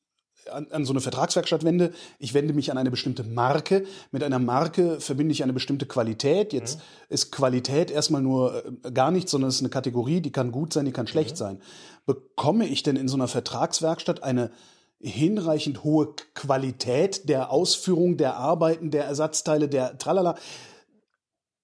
an, 0.51 0.67
an 0.71 0.85
so 0.85 0.93
eine 0.93 1.01
Vertragswerkstatt 1.01 1.63
wende, 1.63 1.91
ich 2.19 2.33
wende 2.33 2.53
mich 2.53 2.71
an 2.71 2.77
eine 2.77 2.91
bestimmte 2.91 3.23
Marke. 3.23 3.85
Mit 4.11 4.23
einer 4.23 4.39
Marke 4.39 4.99
verbinde 4.99 5.31
ich 5.31 5.43
eine 5.43 5.53
bestimmte 5.53 5.85
Qualität. 5.85 6.53
Jetzt 6.53 6.79
ist 7.09 7.31
Qualität 7.31 7.91
erstmal 7.91 8.21
nur 8.21 8.63
äh, 8.65 8.91
gar 8.91 9.11
nichts, 9.11 9.31
sondern 9.31 9.49
es 9.49 9.55
ist 9.55 9.61
eine 9.61 9.69
Kategorie, 9.69 10.21
die 10.21 10.31
kann 10.31 10.51
gut 10.51 10.73
sein, 10.73 10.85
die 10.85 10.91
kann 10.91 11.07
schlecht 11.07 11.37
sein. 11.37 11.61
Bekomme 12.05 12.67
ich 12.67 12.83
denn 12.83 12.95
in 12.95 13.07
so 13.07 13.15
einer 13.15 13.27
Vertragswerkstatt 13.27 14.23
eine 14.23 14.51
hinreichend 14.99 15.83
hohe 15.83 16.15
Qualität 16.33 17.29
der 17.29 17.51
Ausführung 17.51 18.17
der 18.17 18.37
Arbeiten, 18.37 18.89
der 18.89 19.05
Ersatzteile, 19.05 19.67
der 19.67 19.97
Tralala, 19.97 20.35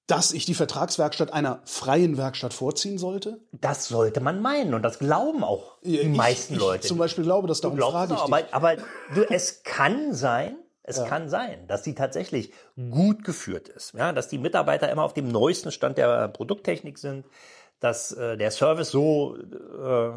dass 0.07 0.33
ich 0.33 0.45
die 0.45 0.53
Vertragswerkstatt 0.53 1.31
einer 1.31 1.61
freien 1.65 2.17
Werkstatt 2.17 2.53
vorziehen 2.53 2.97
sollte? 2.97 3.39
Das 3.51 3.87
sollte 3.87 4.19
man 4.19 4.41
meinen 4.41 4.73
und 4.73 4.81
das 4.83 4.99
glauben 4.99 5.43
auch 5.43 5.77
die 5.81 5.99
Ich- 5.99 6.07
meisten 6.17 6.53
ich 6.55 6.59
Leute. 6.59 6.87
zum 6.87 6.97
Beispiel 6.97 7.23
glaube 7.23 7.47
das, 7.47 7.61
darum 7.61 7.77
frage 7.77 8.13
ich 8.13 8.19
auch, 8.19 8.25
dich. 8.25 8.53
aber, 8.53 8.73
aber 8.75 8.83
du, 9.15 9.23
es 9.29 9.63
kann 9.63 10.13
sein, 10.13 10.57
es 10.83 11.01
kann 11.05 11.29
sein, 11.29 11.65
dass 11.67 11.81
die 11.83 11.95
tatsächlich 11.95 12.51
gut 12.75 13.23
geführt 13.23 13.69
ist, 13.69 13.93
ja, 13.93 14.11
dass 14.11 14.27
die 14.27 14.37
Mitarbeiter 14.37 14.89
immer 14.91 15.03
auf 15.03 15.13
dem 15.13 15.29
neuesten 15.29 15.71
Stand 15.71 15.97
der 15.97 16.27
Produkttechnik 16.27 16.97
sind, 16.99 17.25
dass 17.79 18.11
äh, 18.11 18.35
der 18.35 18.51
Service 18.51 18.89
so 18.91 19.37
äh, 19.37 20.11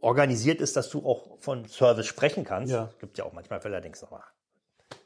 organisiert 0.00 0.60
ist, 0.60 0.76
dass 0.76 0.90
du 0.90 1.06
auch 1.06 1.38
von 1.38 1.64
Service 1.66 2.06
sprechen 2.06 2.44
kannst. 2.44 2.72
Ja. 2.72 2.88
Es 2.92 2.98
gibt 2.98 3.16
ja 3.18 3.24
auch 3.24 3.32
manchmal 3.32 3.60
Fälle, 3.60 3.80
denkst 3.80 4.00
du, 4.00 4.06
ist 4.06 4.12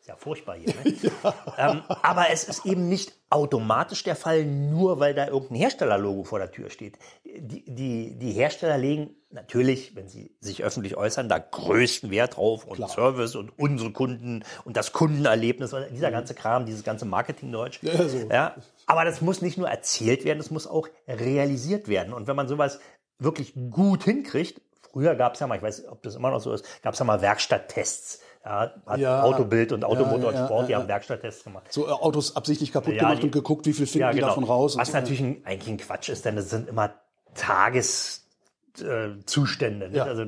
ja 0.08 0.16
furchtbar 0.16 0.56
hier. 0.56 0.74
Ne? 0.84 0.96
ähm, 1.58 1.82
aber 2.02 2.30
es 2.30 2.44
ist 2.44 2.66
eben 2.66 2.88
nicht 2.88 3.14
automatisch 3.30 4.02
der 4.02 4.16
Fall, 4.16 4.44
nur 4.44 5.00
weil 5.00 5.14
da 5.14 5.26
irgendein 5.26 5.58
Herstellerlogo 5.58 6.24
vor 6.24 6.38
der 6.38 6.50
Tür 6.50 6.70
steht. 6.70 6.98
Die, 7.24 7.64
die, 7.66 8.18
die 8.18 8.32
Hersteller 8.32 8.78
legen 8.78 9.14
natürlich, 9.30 9.94
wenn 9.94 10.08
sie 10.08 10.34
sich 10.40 10.64
öffentlich 10.64 10.96
äußern, 10.96 11.28
da 11.28 11.38
größten 11.38 12.10
Wert 12.10 12.36
drauf 12.36 12.64
und 12.64 12.88
Service 12.88 13.36
und 13.36 13.58
unsere 13.58 13.92
Kunden 13.92 14.44
und 14.64 14.76
das 14.76 14.92
Kundenerlebnis 14.92 15.72
und 15.72 15.86
dieser 15.92 16.10
ganze 16.10 16.34
Kram, 16.34 16.64
dieses 16.64 16.84
ganze 16.84 17.04
Marketingdeutsch. 17.04 17.82
Mhm. 17.82 17.88
Ja, 17.88 18.08
so. 18.08 18.18
ja, 18.30 18.54
aber 18.86 19.04
das 19.04 19.20
muss 19.20 19.42
nicht 19.42 19.58
nur 19.58 19.68
erzählt 19.68 20.24
werden, 20.24 20.38
das 20.38 20.50
muss 20.50 20.66
auch 20.66 20.88
realisiert 21.06 21.88
werden. 21.88 22.14
Und 22.14 22.26
wenn 22.26 22.36
man 22.36 22.48
sowas 22.48 22.80
wirklich 23.18 23.52
gut 23.70 24.04
hinkriegt, 24.04 24.62
früher 24.80 25.14
gab 25.14 25.34
es 25.34 25.40
ja 25.40 25.46
mal, 25.46 25.56
ich 25.56 25.62
weiß 25.62 25.80
nicht, 25.80 25.90
ob 25.90 26.02
das 26.02 26.16
immer 26.16 26.30
noch 26.30 26.40
so 26.40 26.52
ist, 26.52 26.64
gab 26.82 26.94
es 26.94 26.98
ja 26.98 27.04
mal 27.04 27.20
Werkstatttests. 27.20 28.20
Ja, 28.48 28.72
hat 28.86 28.98
Ja. 28.98 29.22
Autobild 29.22 29.72
und 29.72 29.84
Automotor 29.84 30.32
Ja, 30.32 30.40
und 30.40 30.46
Sport, 30.46 30.68
die 30.68 30.76
haben 30.76 30.88
Werkstatttests 30.88 31.44
gemacht. 31.44 31.66
So 31.70 31.86
äh, 31.86 31.90
Autos 31.90 32.34
absichtlich 32.34 32.72
kaputt 32.72 32.96
gemacht 32.98 33.18
die- 33.18 33.26
und 33.26 33.32
geguckt, 33.32 33.66
wie 33.66 33.72
viel 33.72 33.86
finden 33.86 34.12
die 34.14 34.20
davon 34.20 34.44
raus. 34.44 34.76
Was 34.78 34.88
so. 34.88 34.94
natürlich 34.94 35.20
ein, 35.20 35.42
eigentlich 35.44 35.68
ein 35.68 35.76
Quatsch 35.76 36.08
ist, 36.08 36.24
denn 36.24 36.38
es 36.38 36.50
sind 36.50 36.68
immer 36.68 36.94
Tages, 37.34 38.24
Zustände. 39.26 39.88
Nicht? 39.88 39.96
Ja. 39.96 40.04
Also 40.04 40.24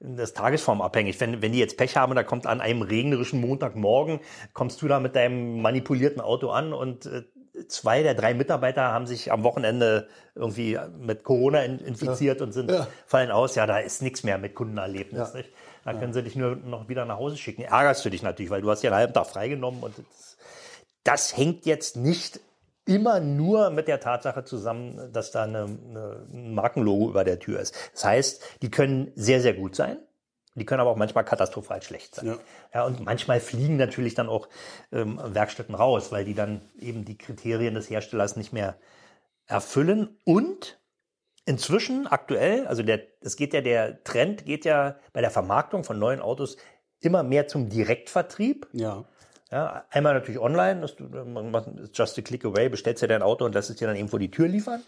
das 0.00 0.30
ist 0.30 0.36
tagesformabhängig. 0.36 1.20
Wenn, 1.20 1.42
wenn 1.42 1.52
die 1.52 1.58
jetzt 1.58 1.76
Pech 1.76 1.96
haben, 1.96 2.14
da 2.14 2.22
kommt 2.22 2.46
an 2.46 2.60
einem 2.60 2.82
regnerischen 2.82 3.40
Montagmorgen, 3.40 4.20
kommst 4.54 4.80
du 4.80 4.88
da 4.88 4.98
mit 4.98 5.14
deinem 5.14 5.60
manipulierten 5.60 6.20
Auto 6.20 6.50
an 6.50 6.72
und 6.72 7.06
äh, 7.06 7.22
zwei 7.68 8.02
der 8.02 8.14
drei 8.14 8.34
Mitarbeiter 8.34 8.82
haben 8.92 9.06
sich 9.06 9.32
am 9.32 9.42
Wochenende 9.42 10.08
irgendwie 10.34 10.78
mit 10.98 11.24
Corona 11.24 11.62
in, 11.62 11.78
infiziert 11.78 12.40
und 12.40 12.52
sind 12.52 12.70
Ja. 12.70 12.86
fallen 13.06 13.30
aus. 13.30 13.54
Ja, 13.54 13.66
da 13.66 13.78
ist 13.78 14.02
nichts 14.02 14.22
mehr 14.24 14.38
mit 14.38 14.54
Kundenerlebnis. 14.54 15.30
Ja. 15.32 15.36
Nicht? 15.38 15.50
Da 15.84 15.94
können 15.94 16.12
sie 16.12 16.22
dich 16.22 16.36
nur 16.36 16.56
noch 16.56 16.88
wieder 16.88 17.04
nach 17.04 17.18
Hause 17.18 17.36
schicken. 17.36 17.62
Ärgerst 17.62 18.04
du 18.04 18.10
dich 18.10 18.22
natürlich, 18.22 18.50
weil 18.50 18.62
du 18.62 18.70
hast 18.70 18.82
ja 18.82 18.90
einen 18.90 18.98
halben 18.98 19.14
Tag 19.14 19.26
freigenommen 19.26 19.82
und 19.82 19.94
das, 19.98 20.36
das 21.04 21.36
hängt 21.36 21.64
jetzt 21.66 21.96
nicht 21.96 22.40
immer 22.86 23.20
nur 23.20 23.70
mit 23.70 23.88
der 23.88 24.00
Tatsache 24.00 24.44
zusammen, 24.44 25.12
dass 25.12 25.30
da 25.30 25.44
eine, 25.44 25.64
eine, 25.64 26.26
ein 26.32 26.54
Markenlogo 26.54 27.08
über 27.10 27.24
der 27.24 27.38
Tür 27.38 27.60
ist. 27.60 27.74
Das 27.94 28.04
heißt, 28.04 28.42
die 28.62 28.70
können 28.70 29.12
sehr, 29.14 29.40
sehr 29.40 29.54
gut 29.54 29.76
sein. 29.76 29.98
Die 30.60 30.66
können 30.66 30.80
aber 30.80 30.90
auch 30.90 30.96
manchmal 30.96 31.24
katastrophal 31.24 31.82
schlecht 31.82 32.14
sein. 32.14 32.26
Ja. 32.26 32.38
Ja, 32.74 32.84
und 32.84 33.00
manchmal 33.00 33.40
fliegen 33.40 33.78
natürlich 33.78 34.14
dann 34.14 34.28
auch 34.28 34.46
ähm, 34.92 35.18
Werkstätten 35.24 35.74
raus, 35.74 36.12
weil 36.12 36.26
die 36.26 36.34
dann 36.34 36.60
eben 36.78 37.06
die 37.06 37.16
Kriterien 37.16 37.72
des 37.74 37.88
Herstellers 37.88 38.36
nicht 38.36 38.52
mehr 38.52 38.76
erfüllen. 39.46 40.18
Und 40.24 40.78
inzwischen 41.46 42.06
aktuell, 42.06 42.66
also 42.66 42.82
der, 42.82 43.00
es 43.22 43.36
geht 43.36 43.54
ja, 43.54 43.62
der 43.62 44.04
Trend 44.04 44.44
geht 44.44 44.66
ja 44.66 44.96
bei 45.14 45.22
der 45.22 45.30
Vermarktung 45.30 45.82
von 45.82 45.98
neuen 45.98 46.20
Autos 46.20 46.58
immer 47.00 47.22
mehr 47.22 47.48
zum 47.48 47.70
Direktvertrieb. 47.70 48.68
Ja. 48.72 49.06
Ja, 49.50 49.84
einmal 49.90 50.12
natürlich 50.12 50.40
online, 50.40 50.82
dass 50.82 50.94
du, 50.94 51.04
man 51.04 51.90
just 51.94 52.18
a 52.18 52.22
click 52.22 52.44
away, 52.44 52.68
bestellst 52.68 53.02
dir 53.02 53.08
dein 53.08 53.22
Auto 53.22 53.46
und 53.46 53.54
lässt 53.54 53.70
es 53.70 53.76
dir 53.76 53.88
dann 53.88 53.96
eben 53.96 54.08
vor 54.08 54.18
die 54.18 54.30
Tür 54.30 54.46
liefern. 54.46 54.82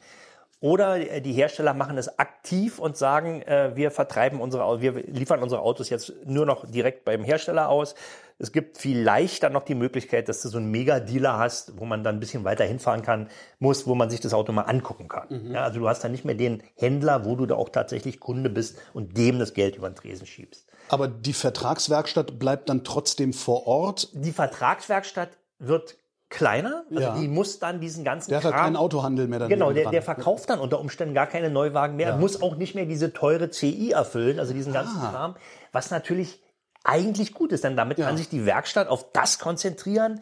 Oder 0.62 1.10
äh, 1.10 1.20
die 1.20 1.32
Hersteller 1.32 1.74
machen 1.74 1.98
es 1.98 2.20
aktiv 2.20 2.78
und 2.78 2.96
sagen, 2.96 3.42
äh, 3.42 3.72
wir 3.74 3.90
vertreiben 3.90 4.40
unsere, 4.40 4.80
wir 4.80 4.92
liefern 4.92 5.42
unsere 5.42 5.60
Autos 5.60 5.90
jetzt 5.90 6.14
nur 6.24 6.46
noch 6.46 6.64
direkt 6.70 7.04
beim 7.04 7.24
Hersteller 7.24 7.68
aus. 7.68 7.96
Es 8.38 8.52
gibt 8.52 8.78
vielleicht 8.78 9.42
dann 9.42 9.52
noch 9.52 9.64
die 9.64 9.74
Möglichkeit, 9.74 10.28
dass 10.28 10.40
du 10.40 10.48
so 10.48 10.58
einen 10.58 10.70
Mega-Dealer 10.70 11.36
hast, 11.36 11.78
wo 11.80 11.84
man 11.84 12.04
dann 12.04 12.16
ein 12.16 12.20
bisschen 12.20 12.44
weiter 12.44 12.64
hinfahren 12.64 13.02
kann, 13.02 13.28
muss, 13.58 13.88
wo 13.88 13.96
man 13.96 14.08
sich 14.08 14.20
das 14.20 14.34
Auto 14.34 14.52
mal 14.52 14.62
angucken 14.62 15.08
kann. 15.08 15.52
Ja, 15.52 15.64
also 15.64 15.80
du 15.80 15.88
hast 15.88 16.02
dann 16.04 16.12
nicht 16.12 16.24
mehr 16.24 16.34
den 16.36 16.62
Händler, 16.76 17.24
wo 17.24 17.34
du 17.34 17.46
da 17.46 17.56
auch 17.56 17.68
tatsächlich 17.68 18.20
Kunde 18.20 18.48
bist 18.48 18.78
und 18.94 19.16
dem 19.16 19.40
das 19.40 19.54
Geld 19.54 19.76
über 19.76 19.90
den 19.90 19.96
Tresen 19.96 20.26
schiebst. 20.26 20.66
Aber 20.88 21.08
die 21.08 21.32
Vertragswerkstatt 21.32 22.38
bleibt 22.38 22.68
dann 22.68 22.84
trotzdem 22.84 23.32
vor 23.32 23.66
Ort. 23.66 24.08
Die 24.12 24.32
Vertragswerkstatt 24.32 25.30
wird 25.58 25.96
kleiner, 26.32 26.84
also 26.90 27.02
Ja. 27.02 27.14
die 27.14 27.28
muss 27.28 27.58
dann 27.58 27.78
diesen 27.80 28.04
ganzen 28.04 28.30
Der 28.30 28.38
hat 28.38 28.44
halt 28.46 28.54
Kram, 28.54 28.64
keinen 28.64 28.76
Autohandel 28.76 29.28
mehr 29.28 29.38
dann 29.38 29.48
Genau, 29.50 29.70
der, 29.72 29.90
der 29.90 30.02
verkauft 30.02 30.48
dann 30.50 30.58
unter 30.58 30.80
Umständen 30.80 31.14
gar 31.14 31.26
keine 31.26 31.50
Neuwagen 31.50 31.94
mehr, 31.96 32.16
muss 32.16 32.40
auch 32.42 32.56
nicht 32.56 32.74
mehr 32.74 32.86
diese 32.86 33.12
teure 33.12 33.50
CI 33.50 33.90
erfüllen, 33.92 34.40
also 34.40 34.54
diesen 34.54 34.72
ganzen 34.72 34.98
Ah. 35.00 35.10
Kram, 35.10 35.36
was 35.72 35.90
natürlich 35.90 36.42
eigentlich 36.84 37.34
gut 37.34 37.52
ist, 37.52 37.64
denn 37.64 37.76
damit 37.76 37.98
kann 37.98 38.16
sich 38.16 38.28
die 38.28 38.46
Werkstatt 38.46 38.88
auf 38.88 39.12
das 39.12 39.38
konzentrieren, 39.38 40.20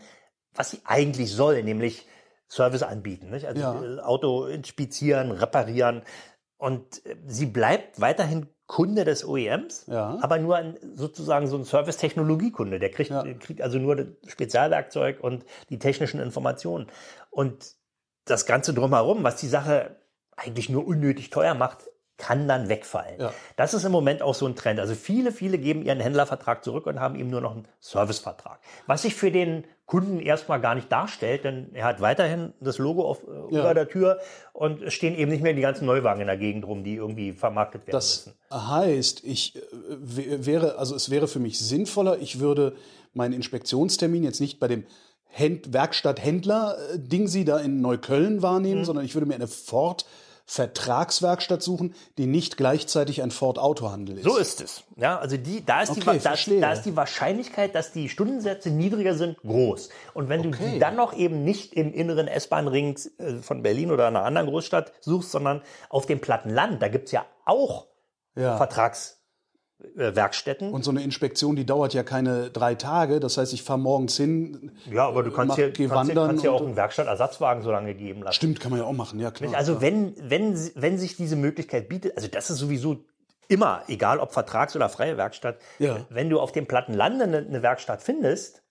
was 0.54 0.70
sie 0.72 0.80
eigentlich 0.84 1.32
soll, 1.32 1.62
nämlich 1.62 2.06
Service 2.48 2.82
anbieten, 2.82 3.30
nicht? 3.30 3.46
also 3.46 3.60
Ja. 3.60 3.82
äh, 3.82 4.00
Auto 4.00 4.46
inspizieren, 4.46 5.30
reparieren 5.30 6.02
und 6.58 7.06
äh, 7.06 7.14
sie 7.26 7.46
bleibt 7.46 8.00
weiterhin 8.00 8.48
Kunde 8.70 9.04
des 9.04 9.24
OEMs, 9.24 9.86
Ja. 9.88 10.16
aber 10.22 10.38
nur 10.38 10.54
ein, 10.54 10.76
sozusagen 10.94 11.48
so 11.48 11.56
ein 11.56 11.64
Service-Technologiekunde. 11.64 12.78
Der 12.78 12.92
kriegt, 12.92 13.10
Ja. 13.10 13.24
kriegt 13.34 13.60
also 13.62 13.80
nur 13.80 13.96
das 13.96 14.06
Spezialwerkzeug 14.28 15.18
und 15.20 15.44
die 15.70 15.80
technischen 15.80 16.20
Informationen. 16.20 16.86
Und 17.30 17.74
das 18.26 18.46
Ganze 18.46 18.72
drumherum, 18.72 19.24
was 19.24 19.36
die 19.36 19.48
Sache 19.48 19.96
eigentlich 20.36 20.68
nur 20.68 20.86
unnötig 20.86 21.30
teuer 21.30 21.54
macht, 21.54 21.90
kann 22.20 22.46
dann 22.46 22.68
wegfallen. 22.68 23.18
Ja. 23.20 23.32
Das 23.56 23.74
ist 23.74 23.84
im 23.84 23.90
Moment 23.90 24.22
auch 24.22 24.34
so 24.36 24.46
ein 24.46 24.54
Trend. 24.54 24.78
Also 24.78 24.94
viele, 24.94 25.32
viele 25.32 25.58
geben 25.58 25.82
ihren 25.82 25.98
Händlervertrag 25.98 26.62
zurück 26.62 26.86
und 26.86 27.00
haben 27.00 27.16
eben 27.16 27.30
nur 27.30 27.40
noch 27.40 27.52
einen 27.56 27.66
Servicevertrag. 27.80 28.60
Was 28.86 29.02
sich 29.02 29.14
für 29.16 29.32
den 29.32 29.64
Kunden 29.86 30.20
erstmal 30.20 30.60
gar 30.60 30.76
nicht 30.76 30.92
darstellt, 30.92 31.42
denn 31.42 31.70
er 31.74 31.84
hat 31.84 32.00
weiterhin 32.00 32.52
das 32.60 32.78
Logo 32.78 33.04
auf, 33.04 33.24
äh, 33.24 33.54
Ja. 33.54 33.60
über 33.62 33.74
der 33.74 33.88
Tür 33.88 34.20
und 34.52 34.82
es 34.82 34.94
stehen 34.94 35.16
eben 35.16 35.32
nicht 35.32 35.42
mehr 35.42 35.52
die 35.54 35.62
ganzen 35.62 35.84
Neuwagen 35.86 36.20
in 36.20 36.28
der 36.28 36.36
Gegend 36.36 36.64
rum, 36.64 36.84
die 36.84 36.94
irgendwie 36.94 37.32
vermarktet 37.32 37.88
werden 37.88 37.92
Das 37.96 38.26
müssen. 38.26 38.38
heißt, 38.52 39.24
ich 39.24 39.56
äh, 39.56 39.62
wäre, 40.46 40.78
also 40.78 40.94
es 40.94 41.10
wäre 41.10 41.26
für 41.26 41.40
mich 41.40 41.58
sinnvoller, 41.58 42.18
ich 42.18 42.38
würde 42.38 42.76
meinen 43.14 43.32
Inspektionstermin 43.32 44.22
jetzt 44.22 44.40
nicht 44.40 44.60
bei 44.60 44.68
dem 44.68 44.84
Händ 45.32 45.72
Werkstatthändler 45.72 46.76
äh, 46.94 46.98
Ding 46.98 47.26
sie 47.28 47.44
da 47.44 47.58
in 47.58 47.80
Neukölln 47.80 48.36
Mhm. 48.36 48.42
wahrnehmen, 48.42 48.84
sondern 48.84 49.04
ich 49.04 49.14
würde 49.14 49.26
mir 49.26 49.34
eine 49.34 49.48
Ford 49.48 50.04
Vertragswerkstatt 50.50 51.62
suchen, 51.62 51.94
die 52.18 52.26
nicht 52.26 52.56
gleichzeitig 52.56 53.22
ein 53.22 53.30
Ford 53.30 53.58
Autohandel 53.58 54.18
ist. 54.18 54.24
So 54.24 54.36
ist 54.36 54.60
es. 54.60 54.82
Ja, 54.96 55.16
also 55.18 55.36
die, 55.36 55.64
da 55.64 55.82
ist, 55.82 55.94
die, 55.94 56.00
Okay, 56.00 56.06
da, 56.10 56.12
ist, 56.16 56.22
verstehe. 56.22 56.60
da 56.60 56.72
ist 56.72 56.82
die 56.82 56.96
Wahrscheinlichkeit, 56.96 57.74
dass 57.74 57.92
die 57.92 58.08
Stundensätze 58.08 58.70
niedriger 58.70 59.14
sind, 59.14 59.38
groß. 59.42 59.90
Und 60.12 60.28
wenn 60.28 60.42
du 60.42 60.48
Okay. 60.50 60.72
die 60.72 60.78
dann 60.80 60.96
noch 60.96 61.12
eben 61.12 61.44
nicht 61.44 61.74
im 61.74 61.94
inneren 61.94 62.26
S-Bahn-Ring 62.26 62.98
äh, 63.18 63.34
von 63.36 63.62
Berlin 63.62 63.92
oder 63.92 64.08
einer 64.08 64.24
anderen 64.24 64.48
Großstadt 64.48 64.92
suchst, 65.00 65.30
sondern 65.30 65.62
auf 65.88 66.06
dem 66.06 66.20
platten 66.20 66.50
Land, 66.50 66.82
da 66.82 66.88
gibt's 66.88 67.12
ja 67.12 67.24
auch 67.44 67.86
Ja. 68.34 68.56
Vertragswerkstätten. 69.94 70.72
Und 70.72 70.84
so 70.84 70.90
eine 70.90 71.02
Inspektion, 71.02 71.56
die 71.56 71.64
dauert 71.66 71.94
ja 71.94 72.02
keine 72.02 72.50
drei 72.50 72.74
Tage. 72.74 73.20
Das 73.20 73.36
heißt, 73.36 73.52
ich 73.52 73.62
fahre 73.62 73.78
morgens 73.78 74.16
hin. 74.16 74.72
ja, 74.90 75.06
aber 75.06 75.22
du 75.22 75.30
kannst 75.30 75.50
mach- 75.58 75.72
geh 75.72 75.88
kannst, 75.88 76.14
kannst 76.14 76.44
dir 76.44 76.52
auch 76.52 76.62
einen 76.62 76.76
Werkstattersatzwagen 76.76 77.62
so 77.62 77.70
lange 77.70 77.94
geben 77.94 78.22
lassen. 78.22 78.34
Stimmt, 78.34 78.60
kann 78.60 78.70
man 78.70 78.80
ja 78.80 78.86
auch 78.86 78.92
machen, 78.92 79.20
ja 79.20 79.30
klar. 79.30 79.54
Also 79.54 79.80
wenn, 79.80 80.14
wenn, 80.20 80.58
wenn 80.74 80.98
sich 80.98 81.16
diese 81.16 81.36
Möglichkeit 81.36 81.88
bietet, 81.88 82.16
also 82.16 82.28
das 82.28 82.50
ist 82.50 82.58
sowieso 82.58 83.04
immer, 83.48 83.82
egal 83.88 84.20
ob 84.20 84.32
Vertrags- 84.32 84.76
oder 84.76 84.88
freie 84.88 85.16
Werkstatt, 85.16 85.58
Ja. 85.78 86.06
wenn 86.08 86.30
du 86.30 86.38
auf 86.40 86.52
dem 86.52 86.66
platten 86.66 86.94
Lande 86.94 87.24
eine, 87.24 87.38
eine 87.38 87.62
Werkstatt 87.62 88.02
findest, 88.02 88.62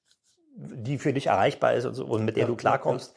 die 0.56 0.98
für 0.98 1.14
dich 1.14 1.28
erreichbar 1.28 1.74
ist 1.74 1.86
und, 1.86 1.94
so, 1.96 2.06
und 2.06 2.26
mit 2.26 2.36
der 2.38 2.48
du 2.48 2.56
klarkommst, 2.56 3.14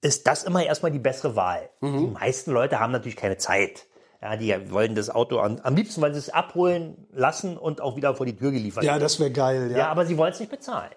ist 0.00 0.26
das 0.26 0.42
immer 0.44 0.64
erstmal 0.64 0.90
die 0.90 0.98
bessere 0.98 1.36
Wahl. 1.36 1.70
Mhm. 1.80 1.98
Die 1.98 2.06
meisten 2.12 2.50
Leute 2.50 2.80
haben 2.80 2.92
natürlich 2.92 3.16
keine 3.16 3.36
Zeit. 3.36 3.86
Ja, 4.22 4.36
die 4.36 4.70
wollen 4.70 4.94
das 4.94 5.10
Auto 5.10 5.38
an, 5.40 5.60
am 5.64 5.74
liebsten 5.74 6.00
wollen 6.00 6.12
sie 6.14 6.20
es 6.20 6.30
abholen 6.30 7.08
lassen 7.12 7.58
und 7.58 7.80
auch 7.80 7.96
wieder 7.96 8.14
vor 8.14 8.24
die 8.24 8.36
Tür 8.36 8.52
geliefert. 8.52 8.84
ja, 8.84 8.98
das 8.98 9.18
wäre 9.18 9.32
geil. 9.32 9.70
Ja. 9.72 9.78
ja, 9.78 9.88
aber 9.88 10.06
sie 10.06 10.16
wollen 10.16 10.32
es 10.32 10.38
nicht 10.40 10.50
bezahlen. 10.50 10.92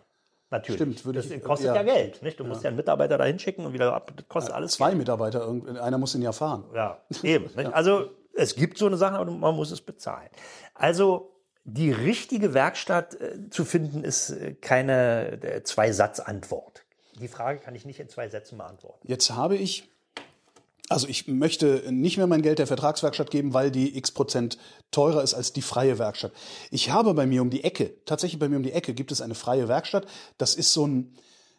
Natürlich. 0.52 0.80
Stimmt, 0.80 1.06
würde 1.06 1.22
das 1.22 1.32
ich- 1.32 1.42
kostet 1.44 1.68
ja. 1.68 1.76
ja, 1.76 1.82
Geld. 1.84 2.22
Nicht? 2.22 2.40
Du 2.40 2.44
musst 2.44 2.64
ja 2.64 2.68
einen 2.68 2.78
Mitarbeiter 2.78 3.18
da 3.18 3.26
hinschicken 3.26 3.66
und 3.66 3.74
wieder 3.74 3.94
ab. 3.94 4.12
Das 4.16 4.28
kostet 4.28 4.54
alles 4.54 4.74
Zwei 4.74 4.94
Mitarbeiter, 4.94 5.42
irgend- 5.42 5.78
einer 5.80 5.98
muss 5.98 6.14
ihn 6.14 6.22
ja 6.22 6.32
fahren. 6.32 6.66
ja, 6.74 7.00
eben. 7.24 7.50
Also 7.74 8.10
es 8.36 8.56
gibt 8.56 8.78
so 8.78 8.86
eine 8.86 8.98
Sache, 8.98 9.16
aber 9.16 9.32
man 9.32 9.56
muss 9.56 9.72
es 9.72 9.82
bezahlen. 9.82 10.30
Also 10.76 11.32
die 11.64 11.92
richtige 11.92 12.54
Werkstatt 12.54 13.20
äh, 13.20 13.50
zu 13.50 13.66
finden, 13.66 14.04
ist 14.04 14.30
äh, 14.30 14.54
keine 14.54 15.42
äh, 15.42 15.64
Zwei-Satz-Antwort. 15.64 16.86
Die 17.20 17.28
Frage 17.28 17.60
kann 17.60 17.74
ich 17.74 17.86
nicht 17.86 18.00
in 18.00 18.08
zwei 18.08 18.30
Sätzen 18.30 18.58
beantworten. 18.60 19.00
Jetzt 19.08 19.32
habe 19.34 19.56
ich, 19.56 19.90
also 20.90 21.08
ich 21.08 21.28
möchte 21.28 21.84
nicht 21.90 22.18
mehr 22.18 22.28
mein 22.28 22.42
Geld 22.42 22.60
der 22.60 22.68
Vertragswerkstatt 22.68 23.32
geben, 23.32 23.54
weil 23.54 23.72
die 23.72 23.98
x 23.98 24.12
Prozent 24.12 24.58
teurer 24.92 25.24
ist 25.24 25.34
als 25.34 25.54
die 25.54 25.62
freie 25.62 25.98
Werkstatt. 25.98 26.32
Ich 26.72 26.92
habe 26.92 27.14
bei 27.14 27.26
mir 27.26 27.42
um 27.42 27.50
die 27.50 27.64
Ecke, 27.64 27.94
tatsächlich 28.06 28.40
bei 28.40 28.50
mir 28.50 28.58
um 28.58 28.64
die 28.64 28.72
Ecke 28.72 28.94
gibt 28.94 29.12
es 29.12 29.22
eine 29.22 29.36
freie 29.36 29.68
Werkstatt. 29.68 30.06
Das 30.38 30.56
ist 30.56 30.74
so 30.74 30.86
ein, 30.86 31.16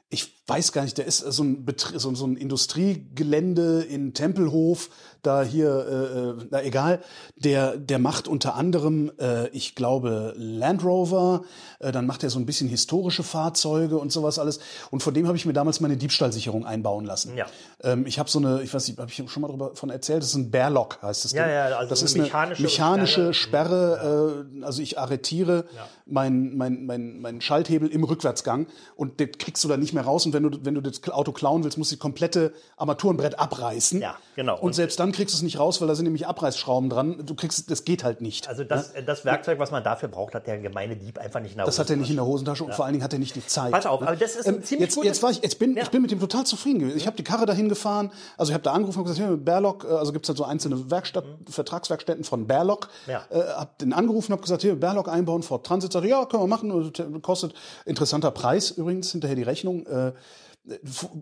ich 0.09 0.37
weiß 0.47 0.71
gar 0.71 0.83
nicht, 0.83 0.99
der 0.99 1.07
ist 1.07 1.19
so 1.19 1.43
ein, 1.43 1.65
Betrie 1.65 1.99
so, 1.99 2.15
so 2.15 2.27
ein 2.27 2.37
Industriegelände 2.37 3.83
in 3.83 4.15
Tempelhof, 4.15 4.91
da 5.23 5.43
hier, 5.43 5.69
äh, 5.69 6.43
äh, 6.43 6.47
na 6.51 6.63
egal, 6.63 7.01
der, 7.35 7.77
der 7.77 7.99
macht 7.99 8.29
unter 8.29 8.55
anderem, 8.55 9.11
äh, 9.19 9.49
ich 9.49 9.75
glaube, 9.75 10.35
Land 10.37 10.85
Rover, 10.85 11.43
äh, 11.81 11.91
dann 11.91 12.07
macht 12.07 12.23
er 12.23 12.31
so 12.31 12.39
ein 12.39 12.47
bisschen 12.47 12.69
historische 12.69 13.25
Fahrzeuge 13.25 13.99
und 13.99 14.13
sowas 14.13 14.39
alles. 14.39 14.61
Und 14.93 15.03
von 15.03 15.13
dem 15.13 15.27
habe 15.27 15.37
ich 15.37 15.47
mir 15.47 15.53
damals 15.53 15.81
meine 15.81 15.97
Diebstahlsicherung 15.97 16.65
einbauen 16.65 17.05
lassen. 17.05 17.37
Ja. 17.37 17.47
Ähm, 17.83 18.07
ich 18.07 18.21
habe 18.21 18.31
so 18.31 18.39
eine, 18.39 18.63
ich 18.63 18.73
weiß 18.73 18.87
nicht, 18.87 19.01
habe 19.01 19.11
ich 19.11 19.17
schon 19.31 19.43
mal 19.43 19.49
darüber 19.49 19.75
von 19.75 19.91
erzählt, 19.91 20.23
das 20.23 20.29
ist 20.29 20.37
ein 20.37 20.53
Bearlock, 20.53 21.03
heißt 21.03 21.25
das. 21.25 21.33
Ja, 21.33 21.45
Ding. 21.45 21.55
ja, 21.55 21.65
also 21.79 21.91
das 21.91 22.01
eine 22.01 22.09
ist 22.09 22.15
eine 22.15 22.25
mechanische 22.25 22.63
mechanische 22.63 23.35
Sperre, 23.35 24.47
äh, 24.61 24.65
also 24.65 24.81
ich 24.81 25.01
arretiere 25.01 25.65
mein, 26.07 26.57
mein, 26.57 26.87
mein, 26.87 27.21
mein 27.21 27.41
Schalthebel 27.41 27.89
im 27.89 28.05
Rückwärtsgang 28.05 28.69
und 28.95 29.19
den 29.19 29.33
kriegst 29.33 29.65
du 29.65 29.69
da 29.69 29.77
nicht 29.77 29.96
mehr 29.97 30.05
raus. 30.05 30.25
Und 30.27 30.33
wenn 30.33 30.45
du, 30.45 30.59
wenn 30.63 30.75
du 30.75 30.81
das 30.81 31.03
Auto 31.11 31.33
klauen 31.33 31.65
willst, 31.65 31.77
musst 31.79 31.91
du 31.91 31.97
die 31.97 32.01
komplette 32.01 32.53
Armaturenbrett 32.77 33.39
abreißen. 33.39 34.01
Ja, 34.01 34.17
genau. 34.37 34.59
Und, 34.61 34.75
selbst 34.75 35.01
dann 35.01 35.11
kriegst 35.13 35.35
du 35.35 35.39
es 35.39 35.43
nicht 35.43 35.59
raus, 35.59 35.81
weil 35.81 35.89
da 35.89 35.95
sind 35.95 36.05
nämlich 36.05 36.27
Abreißschrauben 36.27 36.89
dran. 36.91 37.23
Du 37.27 37.35
kriegst, 37.35 37.71
das 37.71 37.85
geht 37.85 38.05
halt 38.05 38.21
nicht. 38.21 38.49
Also 38.49 38.63
das, 38.65 38.93
das 39.07 39.25
Werkzeug, 39.25 39.59
was 39.59 39.71
man 39.71 39.83
dafür 39.83 40.09
braucht, 40.09 40.35
hat 40.35 40.47
der 40.47 40.59
gemeine 40.59 40.97
Dieb 40.97 41.19
einfach 41.19 41.41
nicht 41.41 41.53
in 41.53 41.57
der 41.59 41.67
Das 41.67 41.79
hat 41.79 41.91
er 41.91 41.97
nicht 41.97 42.11
in 42.11 42.17
der 42.17 42.27
Hosentasche 42.27 42.65
und 42.65 42.75
vor 42.75 42.85
allen 42.85 42.93
Dingen 42.93 43.05
hat 43.05 43.13
er 43.13 43.19
nicht 43.19 43.35
die 43.35 43.45
Zeit. 43.47 43.73
Pass 43.73 43.87
auf, 43.87 44.01
ne? 44.01 44.07
aber 44.09 44.17
das 44.17 44.37
ist 44.37 44.47
ein 44.47 44.63
ziemlich 44.63 44.95
jetzt, 44.95 45.05
jetzt 45.05 45.23
war 45.23 45.31
ich, 45.31 45.43
jetzt 45.43 45.59
bin, 45.59 45.77
Ja. 45.77 45.83
ich 45.83 45.91
bin 45.91 46.03
mit 46.03 46.11
dem 46.11 46.21
total 46.21 46.45
zufrieden 46.47 46.79
gewesen. 46.81 46.97
Ich 46.99 47.07
habe 47.07 47.17
die 47.17 47.25
Karre 47.25 47.47
dahin 47.47 47.69
gefahren, 47.69 48.13
also 48.37 48.51
ich 48.51 48.55
habe 48.55 48.63
da 48.63 48.73
angerufen 48.73 48.99
und 48.99 49.05
gesagt, 49.07 49.27
hier, 49.27 49.37
Berlock, 49.37 49.85
äh, 49.85 49.95
also 49.95 50.13
gibt's 50.13 50.29
halt 50.29 50.37
so 50.39 50.45
einzelne 50.45 50.91
Werkstatt, 50.91 51.25
Vertragswerkstätten 51.49 52.25
von 52.25 52.47
Berlock. 52.47 52.89
Mhm. 53.07 53.13
Ja. 53.13 53.25
Äh, 53.31 53.41
hab 53.57 53.79
den 53.79 53.93
angerufen, 53.93 54.33
habe 54.33 54.43
gesagt, 54.43 54.63
hier, 54.63 54.77
Berlock 54.77 55.09
einbauen, 55.09 55.43
Ford 55.43 55.65
Transit. 55.65 55.93
Sagte, 55.93 56.09
ja, 56.09 56.25
können 56.27 56.43
wir 56.43 56.47
machen, 56.49 56.93
te- 56.93 57.09
kostet 57.23 57.55
interessanter 57.85 58.31
Preis 58.31 58.71
übrigens, 58.73 59.11
hinterher 59.13 59.37
die 59.37 59.43
Rechnung, 59.43 59.86
äh, 59.86 59.86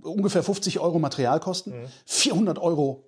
ungefähr 0.02 0.42
50 0.42 0.80
Euro 0.80 0.98
Materialkosten, 0.98 1.82
Mhm. 1.82 1.88
400 2.06 2.58
Euro 2.58 3.04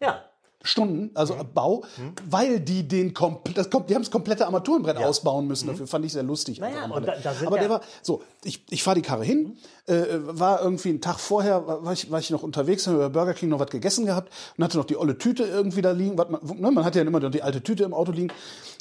Ja, 0.00 0.24
Stunden, 0.64 1.10
also 1.14 1.34
Mhm. 1.34 1.52
Bau, 1.54 1.84
weil 2.30 2.60
die 2.60 2.86
den 2.86 3.14
komplett, 3.14 3.56
das 3.58 3.68
kommt, 3.70 3.90
die 3.90 3.94
haben 3.94 4.02
das 4.02 4.10
komplette 4.10 4.46
Armaturenbrett 4.46 4.96
ausbauen 4.98 5.46
müssen. 5.46 5.66
Dafür 5.68 5.86
fand 5.86 6.04
ich 6.04 6.12
sehr 6.12 6.22
lustig. 6.22 6.58
Mhm. 6.60 6.64
Naja, 6.66 6.88
er- 6.94 7.00
da- 7.00 7.14
da 7.22 7.32
Aber 7.46 7.56
der 7.56 7.64
ja- 7.64 7.70
war 7.70 7.80
so. 8.02 8.22
Ich, 8.44 8.64
ich 8.70 8.82
fahre 8.82 8.96
die 8.96 9.02
Karre 9.02 9.24
hin, 9.24 9.56
äh, 9.86 10.04
war 10.20 10.62
irgendwie 10.62 10.90
einen 10.90 11.00
Tag 11.00 11.18
vorher, 11.18 11.66
war 11.66 11.92
ich, 11.92 12.10
war 12.10 12.18
ich 12.20 12.30
noch 12.30 12.42
unterwegs, 12.42 12.86
habe 12.86 12.98
bei 12.98 13.08
Burger 13.08 13.34
King 13.34 13.48
noch 13.48 13.60
was 13.60 13.70
gegessen 13.70 14.06
gehabt 14.06 14.32
und 14.56 14.64
hatte 14.64 14.78
noch 14.78 14.84
die 14.84 14.96
olle 14.96 15.18
Tüte 15.18 15.44
irgendwie 15.44 15.82
da 15.82 15.90
liegen. 15.92 16.14
Man, 16.16 16.30
ne, 16.30 16.70
man 16.70 16.84
hat 16.84 16.94
ja 16.96 17.02
immer 17.02 17.20
noch 17.20 17.30
die 17.30 17.42
alte 17.42 17.62
Tüte 17.62 17.84
im 17.84 17.94
Auto 17.94 18.12
liegen 18.12 18.32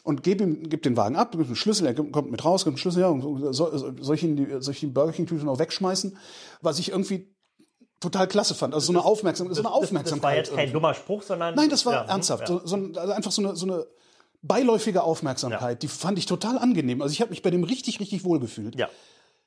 und 0.03 0.23
gebe 0.23 0.43
ihm, 0.43 0.69
gib 0.69 0.83
den 0.83 0.97
Wagen 0.97 1.15
ab, 1.15 1.31
gibt 1.31 1.45
einen 1.45 1.55
Schlüssel, 1.55 1.85
er 1.87 1.93
kommt 1.93 2.31
mit 2.31 2.43
raus, 2.45 2.63
gibt 2.63 2.71
einen 2.73 2.77
Schlüssel, 2.77 3.01
ja, 3.01 3.07
und 3.09 3.53
soll, 3.53 3.95
soll 3.99 4.15
ich 4.15 4.23
ihn 4.23 4.35
die, 4.35 4.47
soll 4.59 4.73
ich 4.73 4.79
die 4.79 4.87
Burger 4.87 5.11
King 5.11 5.25
Tüte 5.27 5.45
noch 5.45 5.59
wegschmeißen? 5.59 6.17
Was 6.61 6.79
ich 6.79 6.89
irgendwie 6.91 7.27
total 8.01 8.27
klasse 8.27 8.53
fand. 8.55 8.73
Also 8.73 8.87
so 8.87 8.91
eine 8.91 9.05
Aufmerksamkeit, 9.05 9.55
so 9.55 9.61
eine 9.61 9.69
Das, 9.69 9.71
das 9.79 9.81
Aufmerksamkeit. 9.83 10.23
war 10.23 10.35
jetzt 10.35 10.53
kein 10.53 10.73
dummer 10.73 10.93
Spruch, 10.93 11.21
sondern. 11.23 11.55
Nein, 11.55 11.69
das 11.69 11.85
war 11.85 11.93
Ja, 11.93 12.01
ernsthaft. 12.03 12.41
ja. 12.41 12.47
So, 12.47 12.61
so, 12.65 12.75
also 12.99 13.13
einfach 13.13 13.31
so 13.31 13.41
eine, 13.41 13.55
so 13.55 13.65
eine 13.65 13.85
beiläufige 14.41 15.03
Aufmerksamkeit. 15.03 15.83
Die 15.83 15.87
fand 15.87 16.17
ich 16.17 16.25
total 16.25 16.57
angenehm. 16.57 17.01
Also 17.01 17.13
ich 17.13 17.21
habe 17.21 17.29
mich 17.29 17.41
bei 17.41 17.51
dem 17.51 17.63
richtig, 17.63 17.99
richtig 17.99 18.23
wohl 18.23 18.39
gefühlt. 18.39 18.75
Ja. 18.75 18.89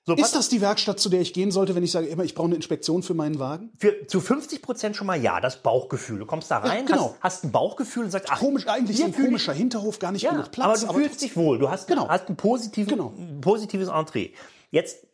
So, 0.06 0.12
Ist 0.14 0.34
das 0.36 0.50
die 0.50 0.60
Werkstatt, 0.60 1.00
zu 1.00 1.08
der 1.08 1.22
ich 1.22 1.32
gehen 1.32 1.50
sollte, 1.50 1.74
wenn 1.74 1.82
ich 1.82 1.90
sage, 1.90 2.06
immer, 2.08 2.24
ich 2.24 2.34
brauche 2.34 2.44
eine 2.48 2.56
Inspektion 2.56 3.02
für 3.02 3.14
meinen 3.14 3.38
Wagen? 3.38 3.70
für, 3.78 4.06
zu 4.06 4.20
50 4.20 4.60
Prozent 4.60 4.96
schon 4.96 5.06
mal 5.06 5.18
ja, 5.20 5.40
das 5.40 5.62
Bauchgefühl. 5.62 6.18
Du 6.18 6.26
kommst 6.26 6.50
da 6.50 6.58
rein, 6.58 6.84
genau. 6.84 7.14
hast, 7.22 7.22
hast 7.22 7.44
ein 7.44 7.52
Bauchgefühl 7.52 8.04
und 8.04 8.10
sagst, 8.10 8.28
ach, 8.30 8.38
Komisch, 8.38 8.66
eigentlich 8.68 8.98
so 8.98 9.04
ein 9.06 9.14
fühl 9.14 9.24
ich- 9.24 9.28
komischer 9.30 9.54
Hinterhof, 9.54 9.98
gar 9.98 10.12
nicht 10.12 10.20
Ja, 10.20 10.32
genug 10.32 10.50
Platz. 10.50 10.84
aber 10.84 10.92
du 10.92 10.98
fühlst 11.00 11.22
dich 11.22 11.34
wohl. 11.38 11.58
Du 11.58 11.70
hast, 11.70 11.86
Genau. 11.88 12.06
hast 12.08 12.28
ein, 12.28 12.36
positiven, 12.36 12.90
Genau. 12.90 13.14
ein 13.16 13.40
positives 13.40 13.88
Entree. 13.88 14.32
Jetzt, 14.70 15.06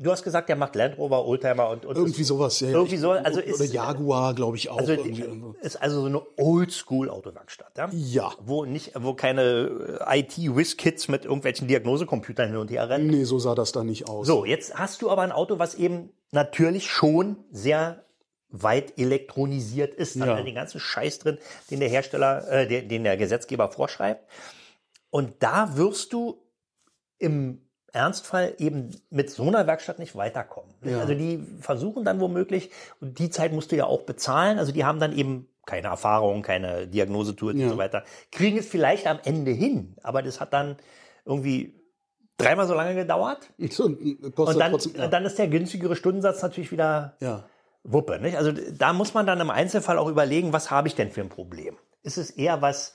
du 0.00 0.10
hast 0.10 0.22
gesagt, 0.24 0.48
der 0.48 0.56
macht 0.56 0.74
Land 0.74 0.98
Rover, 0.98 1.24
Oldtimer 1.26 1.68
und, 1.70 1.84
und 1.86 1.96
irgendwie 1.96 2.24
sowas. 2.24 2.58
Ja. 2.60 2.68
Irgendwie 2.70 2.96
so, 2.96 3.10
also 3.12 3.38
Oder 3.40 3.46
ist- 3.46 3.72
Jaguar, 3.72 4.34
glaube 4.34 4.56
ich 4.56 4.68
auch. 4.70 4.78
Also 4.78 4.92
ist 5.60 5.76
also 5.80 6.00
so 6.00 6.06
eine 6.06 6.22
Oldschool-Autowerkstatt, 6.36 7.76
ja? 7.78 7.88
Ja. 7.92 8.32
Wo 8.40 8.64
nicht, 8.64 8.92
wo 8.96 9.14
keine 9.14 9.98
äh, 10.08 10.20
IT-Whiz-Kids 10.20 11.08
mit 11.08 11.24
irgendwelchen 11.24 11.68
Diagnosecomputern 11.68 12.48
hin 12.48 12.56
und 12.56 12.70
her 12.70 12.88
rennen. 12.88 13.08
Nee, 13.08 13.24
so 13.24 13.38
sah 13.38 13.54
das 13.54 13.72
da 13.72 13.84
nicht 13.84 14.08
aus. 14.08 14.26
So, 14.26 14.44
jetzt 14.44 14.74
hast 14.78 15.02
du 15.02 15.10
aber 15.10 15.22
ein 15.22 15.32
Auto, 15.32 15.58
was 15.58 15.74
eben 15.74 16.10
natürlich 16.32 16.90
schon 16.90 17.36
sehr 17.52 18.04
weit 18.48 18.98
elektronisiert 18.98 19.94
ist. 19.94 20.20
Da 20.20 20.26
Ja. 20.26 20.36
hat 20.38 20.46
den 20.46 20.54
ganzen 20.56 20.80
Scheiß 20.80 21.20
drin, 21.20 21.38
den 21.70 21.78
der 21.80 21.88
Hersteller, 21.88 22.48
äh, 22.50 22.66
den, 22.66 22.88
den 22.88 23.04
der 23.04 23.16
Gesetzgeber 23.16 23.68
vorschreibt. 23.70 24.28
Und 25.10 25.34
da 25.40 25.76
wirst 25.76 26.12
du 26.12 26.42
im 27.18 27.60
Ernstfall 27.92 28.54
eben 28.58 28.90
mit 29.10 29.30
so 29.30 29.44
einer 29.44 29.66
Werkstatt 29.66 29.98
nicht 29.98 30.16
weiterkommen. 30.16 30.72
Ja. 30.84 31.00
Also 31.00 31.14
die 31.14 31.44
versuchen 31.60 32.04
dann 32.04 32.20
womöglich, 32.20 32.70
und 33.00 33.18
die 33.18 33.30
Zeit 33.30 33.52
musst 33.52 33.72
du 33.72 33.76
ja 33.76 33.84
auch 33.84 34.02
bezahlen, 34.02 34.58
also 34.58 34.72
die 34.72 34.84
haben 34.84 35.00
dann 35.00 35.16
eben 35.16 35.48
keine 35.66 35.88
Erfahrung, 35.88 36.42
keine 36.42 36.86
Diagnosetools 36.86 37.56
Ja. 37.58 37.64
und 37.66 37.70
so 37.72 37.78
weiter, 37.78 38.04
kriegen 38.32 38.58
es 38.58 38.66
vielleicht 38.66 39.06
am 39.06 39.18
Ende 39.24 39.50
hin, 39.50 39.96
aber 40.02 40.22
das 40.22 40.40
hat 40.40 40.52
dann 40.52 40.76
irgendwie 41.24 41.74
dreimal 42.38 42.66
so 42.66 42.74
lange 42.74 42.94
gedauert. 42.94 43.50
So, 43.70 43.84
Und 43.84 44.58
dann, 44.58 44.72
trotzdem, 44.72 44.96
ja. 44.96 45.08
dann 45.08 45.24
ist 45.24 45.38
der 45.38 45.48
günstigere 45.48 45.96
Stundensatz 45.96 46.42
natürlich 46.42 46.72
wieder 46.72 47.16
ja. 47.20 47.44
Wuppe. 47.84 48.18
Nicht? 48.20 48.36
Also 48.36 48.52
da 48.52 48.92
muss 48.92 49.14
man 49.14 49.26
dann 49.26 49.40
im 49.40 49.50
Einzelfall 49.50 49.98
auch 49.98 50.08
überlegen, 50.08 50.52
was 50.52 50.70
habe 50.70 50.88
ich 50.88 50.94
denn 50.94 51.10
für 51.10 51.20
ein 51.20 51.28
Problem? 51.28 51.76
Ist 52.02 52.18
es 52.18 52.30
eher 52.30 52.62
was, 52.62 52.94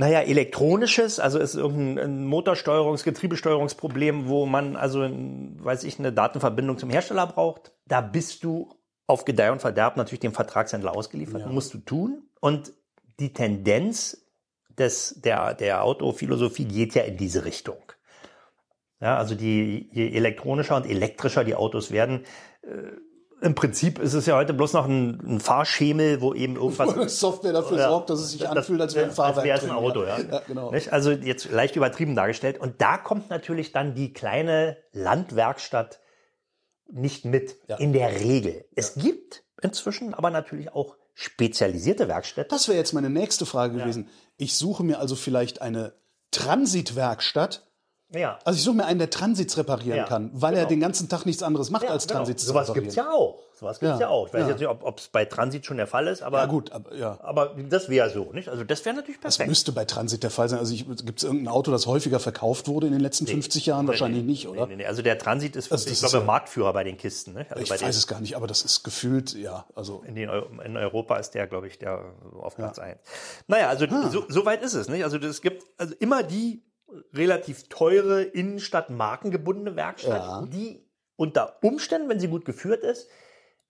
naja, 0.00 0.22
elektronisches, 0.22 1.20
also 1.20 1.38
ist 1.38 1.54
irgendein 1.56 2.22
ein 2.22 2.26
Motorsteuerungs-, 2.26 3.04
Getriebesteuerungsproblem, 3.04 4.28
wo 4.28 4.46
man 4.46 4.74
also, 4.74 5.00
weiß 5.00 5.84
ich, 5.84 5.98
eine 5.98 6.10
Datenverbindung 6.10 6.78
zum 6.78 6.88
Hersteller 6.88 7.26
braucht? 7.26 7.74
Da 7.84 8.00
bist 8.00 8.42
du 8.42 8.74
auf 9.06 9.26
Gedeih 9.26 9.52
und 9.52 9.60
Verderb 9.60 9.98
natürlich 9.98 10.20
dem 10.20 10.32
Vertragshändler 10.32 10.96
ausgeliefert. 10.96 11.46
Musst 11.48 11.74
du 11.74 11.78
tun. 11.78 12.22
Und 12.40 12.72
die 13.18 13.34
Tendenz 13.34 14.26
des, 14.70 15.20
der, 15.20 15.52
der 15.52 15.84
Autophilosophie 15.84 16.64
geht 16.64 16.94
ja 16.94 17.02
in 17.02 17.18
diese 17.18 17.44
Richtung. 17.44 17.92
Ja, 19.02 19.18
also 19.18 19.34
die, 19.34 19.90
je 19.92 20.12
elektronischer 20.12 20.76
und 20.76 20.86
elektrischer 20.86 21.44
die 21.44 21.56
Autos 21.56 21.90
werden, 21.90 22.24
äh, 22.62 22.68
im 23.40 23.54
Prinzip 23.54 23.98
ist 23.98 24.14
es 24.14 24.26
ja 24.26 24.36
heute 24.36 24.52
bloß 24.54 24.72
noch 24.74 24.86
ein, 24.86 25.20
ein 25.36 25.40
Fahrschemel, 25.40 26.20
wo 26.20 26.34
eben 26.34 26.56
irgendwas 26.56 27.18
Software 27.20 27.52
dafür 27.52 27.78
Ja. 27.78 27.88
sorgt, 27.88 28.10
dass 28.10 28.20
es 28.20 28.32
sich 28.32 28.48
anfühlt, 28.48 28.80
als 28.80 28.94
wäre 28.94 29.04
ein 29.06 29.08
als 29.10 29.16
Fahrwerk 29.16 29.44
wäre 29.44 29.58
es 29.58 29.64
ein 29.64 29.70
Auto, 29.70 30.04
ja. 30.04 30.18
ja 30.20 30.42
genau. 30.46 30.70
Nicht? 30.70 30.92
Also 30.92 31.10
jetzt 31.10 31.50
leicht 31.50 31.76
übertrieben 31.76 32.14
dargestellt. 32.14 32.58
Und 32.58 32.80
da 32.80 32.98
kommt 32.98 33.30
natürlich 33.30 33.72
dann 33.72 33.94
die 33.94 34.12
kleine 34.12 34.76
Landwerkstatt 34.92 36.00
nicht 36.92 37.24
mit. 37.24 37.56
Ja. 37.68 37.76
In 37.76 37.92
der 37.92 38.20
Regel. 38.20 38.64
Es 38.74 38.94
gibt 38.94 39.44
inzwischen 39.62 40.14
aber 40.14 40.30
natürlich 40.30 40.72
auch 40.72 40.96
spezialisierte 41.14 42.08
Werkstätten. 42.08 42.50
Das 42.50 42.68
wäre 42.68 42.78
jetzt 42.78 42.92
meine 42.92 43.10
nächste 43.10 43.46
Frage 43.46 43.78
gewesen. 43.78 44.08
Ich 44.36 44.56
suche 44.56 44.82
mir 44.82 44.98
also 44.98 45.16
vielleicht 45.16 45.60
eine 45.62 45.94
Transitwerkstatt. 46.30 47.69
Ja. 48.12 48.38
Also 48.44 48.56
ich 48.56 48.64
suche 48.64 48.76
mir 48.76 48.86
einen, 48.86 48.98
der 48.98 49.10
Transits 49.10 49.56
reparieren 49.56 49.98
Ja, 49.98 50.04
kann, 50.04 50.30
weil 50.34 50.54
er 50.54 50.60
genau. 50.60 50.68
den 50.70 50.80
ganzen 50.80 51.08
Tag 51.08 51.26
nichts 51.26 51.42
anderes 51.42 51.70
macht, 51.70 51.84
Ja, 51.84 51.90
als 51.90 52.06
genau. 52.06 52.18
Transits 52.20 52.42
zu 52.42 52.48
Sowas 52.48 52.64
reparieren. 52.68 52.84
gibt's 52.84 52.96
ja 52.96 53.10
auch. 53.10 53.38
Sowas 53.54 53.78
gibt's 53.78 53.94
ja, 54.00 54.00
Ja, 54.00 54.08
auch. 54.08 54.26
Ich 54.26 54.32
weiß 54.34 54.48
jetzt 54.48 54.58
nicht, 54.58 54.68
ob 54.68 54.98
es 54.98 55.08
bei 55.08 55.24
Transit 55.26 55.64
schon 55.66 55.76
der 55.76 55.86
Fall 55.86 56.06
ist, 56.08 56.22
aber, 56.22 56.38
Ja 56.38 56.46
gut, 56.46 56.72
aber 56.72 56.94
ja. 56.96 57.18
aber 57.22 57.54
das 57.68 57.88
wäre 57.88 58.10
so, 58.10 58.32
nicht? 58.32 58.48
Also 58.48 58.64
das 58.64 58.84
wäre 58.84 58.96
natürlich 58.96 59.20
Das 59.20 59.36
perfekt. 59.36 59.48
müsste 59.50 59.72
bei 59.72 59.84
Transit 59.84 60.22
der 60.22 60.30
Fall 60.30 60.48
sein. 60.48 60.58
Also 60.58 60.74
gibt 60.74 61.18
es 61.18 61.24
irgendein 61.24 61.48
Auto, 61.48 61.70
das 61.70 61.86
häufiger 61.86 62.18
verkauft 62.20 62.66
wurde 62.68 62.86
in 62.86 62.92
den 62.92 63.02
letzten 63.02 63.26
50 63.26 63.66
Jahren? 63.66 63.86
Wahrscheinlich 63.86 64.24
nicht, 64.24 64.48
oder? 64.48 64.66
Nee, 64.66 64.76
nee, 64.76 64.82
nee. 64.82 64.86
Also 64.86 65.02
der 65.02 65.18
Transit 65.18 65.54
ist, 65.56 65.70
Also 65.70 65.84
ich 65.84 66.00
das 66.00 66.00
glaube, 66.10 66.16
ist 66.16 66.20
ja- 66.22 66.26
Marktführer 66.26 66.72
bei 66.72 66.84
den 66.84 66.96
Kisten. 66.96 67.34
Nicht? 67.34 67.50
Also 67.52 67.62
Ich 67.62 67.70
weiß 67.70 67.96
es 67.96 68.06
gar 68.06 68.20
nicht, 68.20 68.34
aber 68.34 68.46
das 68.46 68.62
ist 68.62 68.82
gefühlt, 68.82 69.34
ja, 69.34 69.66
also 69.74 70.02
in, 70.06 70.14
den, 70.14 70.30
in 70.64 70.76
Europa 70.76 71.16
ist 71.18 71.32
der, 71.32 71.46
glaube 71.46 71.68
ich, 71.68 71.78
der 71.78 72.00
auf 72.40 72.56
Platz 72.56 72.78
eins. 72.78 72.98
Naja, 73.46 73.68
also 73.68 73.86
so, 74.10 74.24
so 74.28 74.44
weit 74.46 74.62
ist 74.62 74.74
es. 74.74 74.88
Nicht? 74.88 75.04
Also 75.04 75.18
es 75.18 75.40
gibt 75.42 75.62
also 75.78 75.94
immer 76.00 76.22
die 76.22 76.62
relativ 77.12 77.68
teure 77.68 78.22
Innenstadt-markengebundene 78.22 79.76
Werkstatt, 79.76 80.22
Ja. 80.22 80.46
die 80.46 80.86
unter 81.16 81.58
Umständen, 81.62 82.08
wenn 82.08 82.20
sie 82.20 82.28
gut 82.28 82.44
geführt 82.44 82.82
ist, 82.82 83.08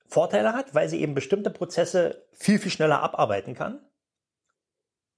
Vorteile 0.07 0.53
hat, 0.55 0.75
weil 0.75 0.89
sie 0.89 1.01
eben 1.01 1.15
bestimmte 1.15 1.51
Prozesse 1.51 2.27
viel, 2.33 2.59
viel 2.59 2.71
schneller 2.71 3.03
abarbeiten 3.03 3.55
kann. 3.55 3.81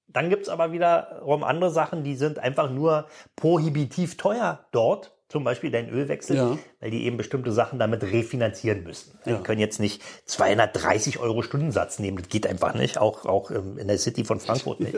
Dann 0.06 0.28
gibt's 0.28 0.48
aber 0.48 0.72
wiederum 0.72 1.42
andere 1.44 1.70
Sachen, 1.70 2.04
die 2.04 2.16
sind 2.16 2.38
einfach 2.38 2.70
nur 2.70 3.06
prohibitiv 3.36 4.16
teuer 4.18 4.66
dort. 4.72 5.16
Zum 5.32 5.44
Beispiel 5.44 5.70
dein 5.70 5.88
Ölwechsel, 5.88 6.36
Ja. 6.36 6.58
weil 6.80 6.90
die 6.90 7.06
eben 7.06 7.16
bestimmte 7.16 7.52
Sachen 7.52 7.78
damit 7.78 8.02
refinanzieren 8.02 8.82
müssen. 8.84 9.18
Ja. 9.24 9.36
Die 9.36 9.42
können 9.42 9.60
jetzt 9.60 9.80
nicht 9.80 10.02
230 10.26 11.20
Euro 11.20 11.40
Stundensatz 11.40 11.98
nehmen. 11.98 12.18
Das 12.18 12.28
geht 12.28 12.46
einfach 12.46 12.74
nicht, 12.74 12.98
auch, 12.98 13.24
auch 13.24 13.50
ähm, 13.50 13.78
in 13.78 13.88
der 13.88 13.96
City 13.96 14.24
von 14.26 14.40
Frankfurt 14.40 14.80
nicht. 14.80 14.94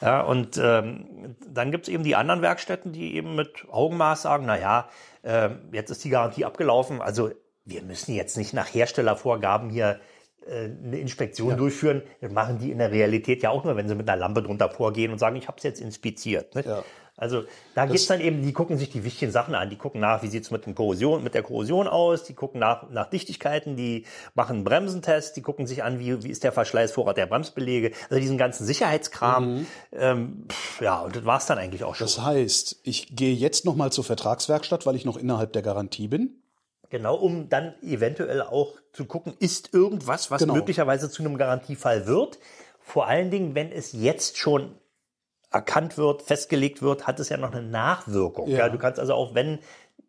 Ja. 0.00 0.22
und 0.22 0.60
ähm, 0.60 1.36
dann 1.48 1.70
gibt's 1.70 1.88
eben 1.88 2.02
die 2.02 2.16
anderen 2.16 2.42
Werkstätten, 2.42 2.90
die 2.92 3.14
eben 3.14 3.36
mit 3.36 3.64
Augenmaß 3.70 4.22
sagen, 4.22 4.44
na 4.44 4.58
ja, 4.58 4.88
ähm, 5.22 5.60
jetzt 5.70 5.90
ist 5.90 6.02
die 6.02 6.10
Garantie 6.10 6.44
abgelaufen. 6.44 7.00
Also 7.00 7.30
wir 7.64 7.82
müssen 7.82 8.12
jetzt 8.12 8.36
nicht 8.36 8.52
nach 8.52 8.74
Herstellervorgaben 8.74 9.70
hier 9.70 10.00
äh, 10.48 10.64
eine 10.64 10.98
Inspektion 10.98 11.56
durchführen. 11.56 12.02
Das 12.20 12.32
machen 12.32 12.58
die 12.58 12.72
in 12.72 12.78
der 12.78 12.90
Realität 12.90 13.42
ja 13.44 13.50
auch 13.50 13.62
nur, 13.62 13.76
wenn 13.76 13.88
sie 13.88 13.94
mit 13.94 14.08
einer 14.08 14.18
Lampe 14.18 14.42
drunter 14.42 14.68
vorgehen 14.68 15.12
und 15.12 15.18
sagen, 15.18 15.36
ich 15.36 15.46
habe 15.46 15.58
es 15.58 15.62
jetzt 15.62 15.80
inspiziert. 15.80 16.54
Ja. 16.64 16.82
Also 17.16 17.44
da 17.74 17.86
geht's 17.86 18.06
dann 18.06 18.20
eben, 18.20 18.42
die 18.42 18.52
gucken 18.52 18.78
sich 18.78 18.90
die 18.90 19.04
wichtigen 19.04 19.30
Sachen 19.30 19.54
an. 19.54 19.68
Die 19.68 19.76
gucken 19.76 20.00
nach, 20.00 20.22
wie 20.22 20.28
sieht's 20.28 20.50
mit, 20.50 20.64
dem 20.66 20.74
Korrosion, 20.74 21.22
mit 21.22 21.34
der 21.34 21.42
Korrosion 21.42 21.86
aus. 21.86 22.24
Die 22.24 22.34
gucken 22.34 22.60
nach, 22.60 22.88
nach 22.90 23.10
Dichtigkeiten. 23.10 23.76
Die 23.76 24.06
machen 24.34 24.56
einen 24.56 24.64
Bremsentest. 24.64 25.36
Die 25.36 25.42
gucken 25.42 25.66
sich 25.66 25.82
an, 25.82 25.98
wie, 25.98 26.22
wie 26.22 26.30
ist 26.30 26.44
der 26.44 26.52
Verschleißvorrat 26.52 27.16
der 27.16 27.26
Bremsbeläge. 27.26 27.92
Also 28.08 28.20
diesen 28.20 28.38
ganzen 28.38 28.64
Sicherheitskram. 28.66 29.66
Ähm, 29.92 30.46
pff, 30.48 30.80
ja, 30.80 31.00
und 31.00 31.14
das 31.14 31.24
war's 31.24 31.46
dann 31.46 31.58
eigentlich 31.58 31.84
auch 31.84 31.94
schon. 31.94 32.06
das 32.06 32.20
heißt, 32.22 32.80
ich 32.84 33.14
gehe 33.14 33.34
jetzt 33.34 33.64
noch 33.64 33.76
mal 33.76 33.92
zur 33.92 34.04
Vertragswerkstatt, 34.04 34.86
weil 34.86 34.96
ich 34.96 35.04
noch 35.04 35.16
innerhalb 35.16 35.52
der 35.52 35.62
Garantie 35.62 36.08
bin. 36.08 36.36
Genau, 36.88 37.14
um 37.16 37.48
dann 37.48 37.74
eventuell 37.82 38.42
auch 38.42 38.74
zu 38.92 39.04
gucken, 39.04 39.34
ist 39.38 39.72
irgendwas, 39.72 40.30
was 40.32 40.40
Genau. 40.40 40.54
möglicherweise 40.54 41.08
zu 41.08 41.22
einem 41.22 41.36
Garantiefall 41.38 42.06
wird. 42.06 42.38
Vor 42.80 43.06
allen 43.06 43.30
Dingen, 43.30 43.54
wenn 43.54 43.70
es 43.70 43.92
jetzt 43.92 44.38
schon 44.38 44.74
erkannt 45.50 45.98
wird, 45.98 46.22
festgelegt 46.22 46.82
wird, 46.82 47.06
hat 47.06 47.20
es 47.20 47.28
ja 47.28 47.36
noch 47.36 47.52
eine 47.52 47.62
Nachwirkung. 47.62 48.48
Ja. 48.48 48.58
Ja. 48.58 48.68
du 48.68 48.78
kannst 48.78 49.00
also 49.00 49.14
auch, 49.14 49.34
wenn 49.34 49.58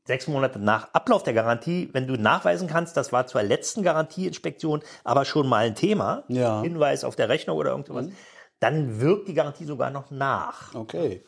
sechs 0.05 0.27
Monate 0.27 0.59
nach 0.59 0.93
Ablauf 0.93 1.23
der 1.23 1.33
Garantie, 1.33 1.89
wenn 1.93 2.07
du 2.07 2.15
nachweisen 2.15 2.67
kannst, 2.67 2.97
das 2.97 3.11
war 3.11 3.27
zur 3.27 3.43
letzten 3.43 3.83
Garantieinspektion 3.83 4.81
aber 5.03 5.25
schon 5.25 5.47
mal 5.47 5.65
ein 5.65 5.75
Thema, 5.75 6.23
Ja. 6.27 6.61
Hinweis 6.61 7.03
auf 7.03 7.15
der 7.15 7.29
Rechnung 7.29 7.57
oder 7.57 7.71
irgendwas, 7.71 8.07
dann 8.59 8.99
wirkt 8.99 9.27
die 9.27 9.33
Garantie 9.33 9.65
sogar 9.65 9.89
noch 9.89 10.11
nach. 10.11 10.73
Okay. 10.75 11.23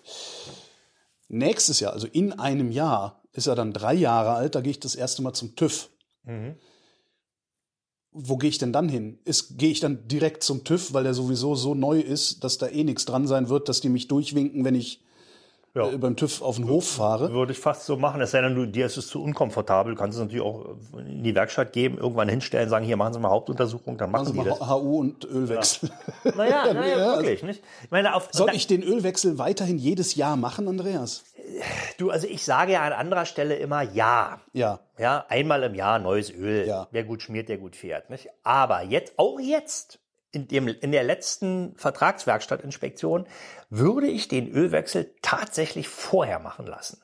Nächstes 1.28 1.80
Jahr, 1.80 1.94
also 1.94 2.08
in 2.08 2.38
einem 2.40 2.72
Jahr, 2.72 3.22
ist 3.32 3.48
er 3.48 3.56
dann 3.56 3.74
drei 3.74 3.94
Jahre 3.94 4.34
alt, 4.34 4.54
da 4.56 4.62
gehe 4.62 4.72
ich 4.72 4.80
das 4.80 4.96
erste 4.96 5.24
Mal 5.24 5.34
zum 5.34 5.56
TÜV. 5.56 5.90
Wo 8.14 8.38
gehe 8.38 8.50
ich 8.50 8.58
denn 8.58 8.74
dann 8.74 8.90
hin? 8.90 9.18
Gehe 9.58 9.72
ich 9.72 9.80
dann 9.80 10.08
direkt 10.08 10.44
zum 10.44 10.64
TÜV, 10.64 10.94
weil 10.94 11.04
der 11.04 11.14
sowieso 11.14 11.56
so 11.56 11.76
neu 11.76 12.00
ist, 12.00 12.44
dass 12.44 12.58
da 12.58 12.68
eh 12.68 12.84
nichts 12.84 13.06
dran 13.06 13.28
sein 13.28 13.50
wird, 13.50 13.70
dass 13.70 13.82
die 13.82 13.90
mich 13.90 14.08
durchwinken, 14.08 14.64
wenn 14.64 14.76
ich 14.76 15.03
Ja. 15.76 15.90
äh, 15.90 15.98
beim 15.98 16.16
TÜV 16.16 16.42
auf 16.42 16.58
den 16.58 16.70
Hof 16.70 16.88
fahre. 16.88 17.32
Würde 17.34 17.52
ich 17.52 17.60
fast 17.60 17.86
so 17.86 17.98
machen, 17.98 18.22
es 18.22 18.32
sei 18.32 18.42
denn, 18.42 18.54
du, 18.56 18.66
dir 18.68 18.86
ist 18.86 18.98
es 18.98 19.08
zu 19.08 19.24
unkomfortabel, 19.24 19.96
du 19.96 20.00
kannst 20.00 20.18
es 20.18 20.24
natürlich 20.24 20.44
auch 20.46 20.76
in 20.98 21.24
die 21.24 21.34
Werkstatt 21.34 21.74
geben, 21.74 21.98
irgendwann 21.98 22.30
hinstellen, 22.30 22.70
sagen, 22.70 22.86
hier 22.86 22.96
machen 22.98 23.14
Sie 23.14 23.20
mal 23.20 23.30
Hauptuntersuchung, 23.32 23.98
dann 23.98 24.12
machen 24.12 24.28
Also 24.28 24.34
die 24.34 24.38
mal 24.40 24.46
das. 24.50 24.60
HU 24.70 25.00
und 25.00 25.26
Ölwechsel. 25.26 25.90
Naja, 26.36 26.74
naja, 26.74 26.98
Ja, 26.98 26.98
wirklich, 27.18 27.42
nicht? 27.44 27.64
Ich 27.84 27.92
meine, 27.92 28.14
auf, 28.16 28.30
Soll 28.32 28.52
ich 28.54 28.68
den 28.68 28.84
Ölwechsel 28.84 29.38
weiterhin 29.40 29.78
jedes 29.80 30.16
Jahr 30.16 30.36
machen, 30.36 30.68
Andreas? 30.68 31.24
du, 31.98 32.10
also 32.10 32.28
ich 32.28 32.44
sage 32.46 32.74
ja 32.74 32.82
an 32.84 32.94
anderer 32.94 33.26
Stelle 33.26 33.56
immer 33.56 33.82
ja. 33.82 34.40
Ja. 34.54 34.80
Ja, 34.98 35.26
einmal 35.28 35.64
im 35.64 35.76
Jahr 35.76 36.00
neues 36.00 36.32
Öl. 36.32 36.68
Ja. 36.68 36.88
Wer 36.92 37.04
gut 37.04 37.22
schmiert, 37.24 37.50
der 37.50 37.58
gut 37.58 37.76
fährt. 37.76 38.10
Nicht? 38.10 38.30
Aber 38.44 38.84
jetzt, 38.84 39.14
auch 39.18 39.40
jetzt, 39.40 40.00
in, 40.34 40.48
dem, 40.48 40.68
in 40.68 40.92
der 40.92 41.04
letzten 41.04 41.74
Vertragswerkstattinspektion, 41.78 43.26
würde 43.70 44.08
ich 44.08 44.28
den 44.28 44.50
Ölwechsel 44.52 45.14
tatsächlich 45.22 45.88
vorher 45.88 46.40
machen 46.40 46.66
lassen. 46.68 47.02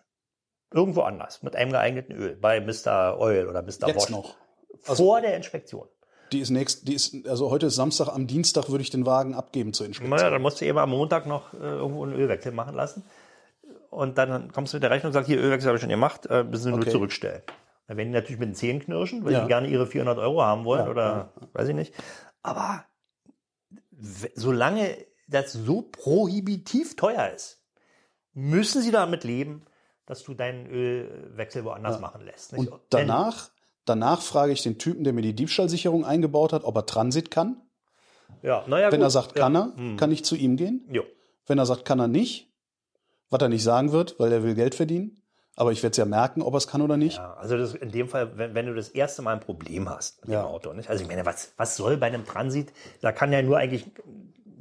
Irgendwo 0.73 1.01
anders, 1.01 1.41
mit 1.41 1.55
einem 1.55 1.71
geeigneten 1.71 2.11
Öl, 2.13 2.35
bei 2.35 2.59
Mr. 2.59 3.17
Oil 3.19 3.47
oder 3.47 3.61
Mr. 3.61 3.87
Jetzt 3.87 3.93
Bosch. 3.95 4.09
noch. 4.09 4.35
Vor 4.81 5.21
der 5.21 5.35
Inspektion. 5.35 5.87
Die 6.31 6.39
ist 6.39 6.51
nächst, 6.51 6.87
die 6.87 6.93
ist, 6.93 7.15
also 7.27 7.49
heute 7.49 7.67
ist 7.67 7.75
Samstag, 7.75 8.07
am 8.09 8.27
Dienstag 8.27 8.69
würde 8.69 8.83
ich 8.83 8.91
den 8.91 9.05
Wagen 9.05 9.33
abgeben 9.33 9.73
zur 9.73 9.87
Inspektion. 9.87 10.15
Naja, 10.15 10.29
dann 10.29 10.41
musst 10.43 10.61
du 10.61 10.65
eben 10.65 10.77
am 10.77 10.91
Montag 10.91 11.25
noch 11.25 11.53
äh, 11.53 11.57
irgendwo 11.57 12.03
einen 12.03 12.13
Ölwechsel 12.13 12.51
machen 12.51 12.75
lassen. 12.75 13.03
Und 13.89 14.19
dann 14.19 14.51
kommst 14.51 14.73
du 14.73 14.77
mit 14.77 14.83
der 14.83 14.91
Rechnung 14.91 15.09
und 15.09 15.13
sagst, 15.13 15.27
hier, 15.27 15.39
Ölwechsel 15.39 15.67
habe 15.69 15.77
ich 15.77 15.81
schon 15.81 15.89
gemacht, 15.89 16.27
äh, 16.27 16.43
müssen 16.43 16.69
nur 16.71 16.79
Okay. 16.81 16.91
zurückstellen. 16.91 17.41
Dann 17.87 17.97
werden 17.97 18.09
die 18.09 18.13
natürlich 18.13 18.39
mit 18.39 18.49
den 18.49 18.55
Zähnen 18.55 18.79
knirschen, 18.79 19.25
weil 19.25 19.33
Ja. 19.33 19.41
die 19.41 19.47
gerne 19.47 19.67
ihre 19.67 19.87
400 19.87 20.19
Euro 20.19 20.43
haben 20.43 20.65
wollen 20.65 20.85
Ja, 20.85 20.91
oder 20.91 21.33
weiß 21.53 21.67
ich 21.69 21.75
nicht. 21.75 21.95
Aber 22.43 22.85
solange 23.99 24.97
das 25.27 25.53
so 25.53 25.81
prohibitiv 25.81 26.95
teuer 26.95 27.31
ist, 27.33 27.61
müssen 28.33 28.81
sie 28.81 28.91
damit 28.91 29.23
leben, 29.23 29.65
dass 30.05 30.23
du 30.23 30.33
deinen 30.33 30.65
Ölwechsel 30.67 31.63
woanders 31.65 31.99
machen 31.99 32.25
lässt. 32.25 32.53
nicht? 32.53 32.71
Und 32.71 32.81
danach, 32.89 33.51
danach 33.85 34.21
frage 34.21 34.53
ich 34.53 34.63
den 34.63 34.79
Typen, 34.79 35.03
der 35.03 35.13
mir 35.13 35.21
die 35.21 35.35
Diebstahlsicherung 35.35 36.03
eingebaut 36.03 36.53
hat, 36.53 36.63
ob 36.63 36.75
er 36.75 36.85
Transit 36.85 37.29
kann. 37.29 37.61
Wenn, 38.41 38.49
ja, 38.49 38.65
naja, 38.67 38.91
Wenn 38.91 38.99
gut. 38.99 39.07
er 39.07 39.09
sagt, 39.11 39.37
ja. 39.37 39.43
kann 39.43 39.55
er, 39.55 39.73
kann 39.97 40.11
ich 40.11 40.25
zu 40.25 40.35
ihm 40.35 40.55
gehen. 40.57 40.87
Jo. 40.91 41.03
Wenn 41.45 41.57
er 41.57 41.65
sagt, 41.65 41.85
kann 41.85 41.99
er 41.99 42.07
nicht, 42.07 42.51
was 43.29 43.41
er 43.41 43.49
nicht 43.49 43.63
sagen 43.63 43.91
wird, 43.91 44.19
weil 44.19 44.31
er 44.31 44.43
will 44.43 44.55
Geld 44.55 44.75
verdienen. 44.75 45.21
Aber 45.55 45.71
ich 45.73 45.83
werde 45.83 45.91
es 45.91 45.97
ja 45.97 46.05
merken, 46.05 46.41
ob 46.41 46.53
er 46.53 46.57
es 46.57 46.67
kann 46.67 46.81
oder 46.81 46.95
nicht. 46.95 47.17
Ja, 47.17 47.33
also 47.33 47.57
das, 47.57 47.73
in 47.75 47.91
dem 47.91 48.07
Fall, 48.07 48.37
wenn, 48.37 48.53
wenn 48.55 48.65
du 48.67 48.73
das 48.73 48.89
erste 48.89 49.21
Mal 49.21 49.33
ein 49.33 49.39
Problem 49.41 49.89
hast 49.89 50.21
mit 50.25 50.33
Ja. 50.33 50.43
dem 50.43 50.47
Auto, 50.47 50.71
nicht? 50.73 50.89
Also 50.89 51.01
ich 51.03 51.09
meine, 51.09 51.25
was, 51.25 51.51
was 51.57 51.75
soll 51.75 51.97
bei 51.97 52.07
einem 52.07 52.25
Transit? 52.25 52.71
Da 53.01 53.11
kann 53.11 53.33
ja 53.33 53.41
nur 53.41 53.57
eigentlich 53.57 53.85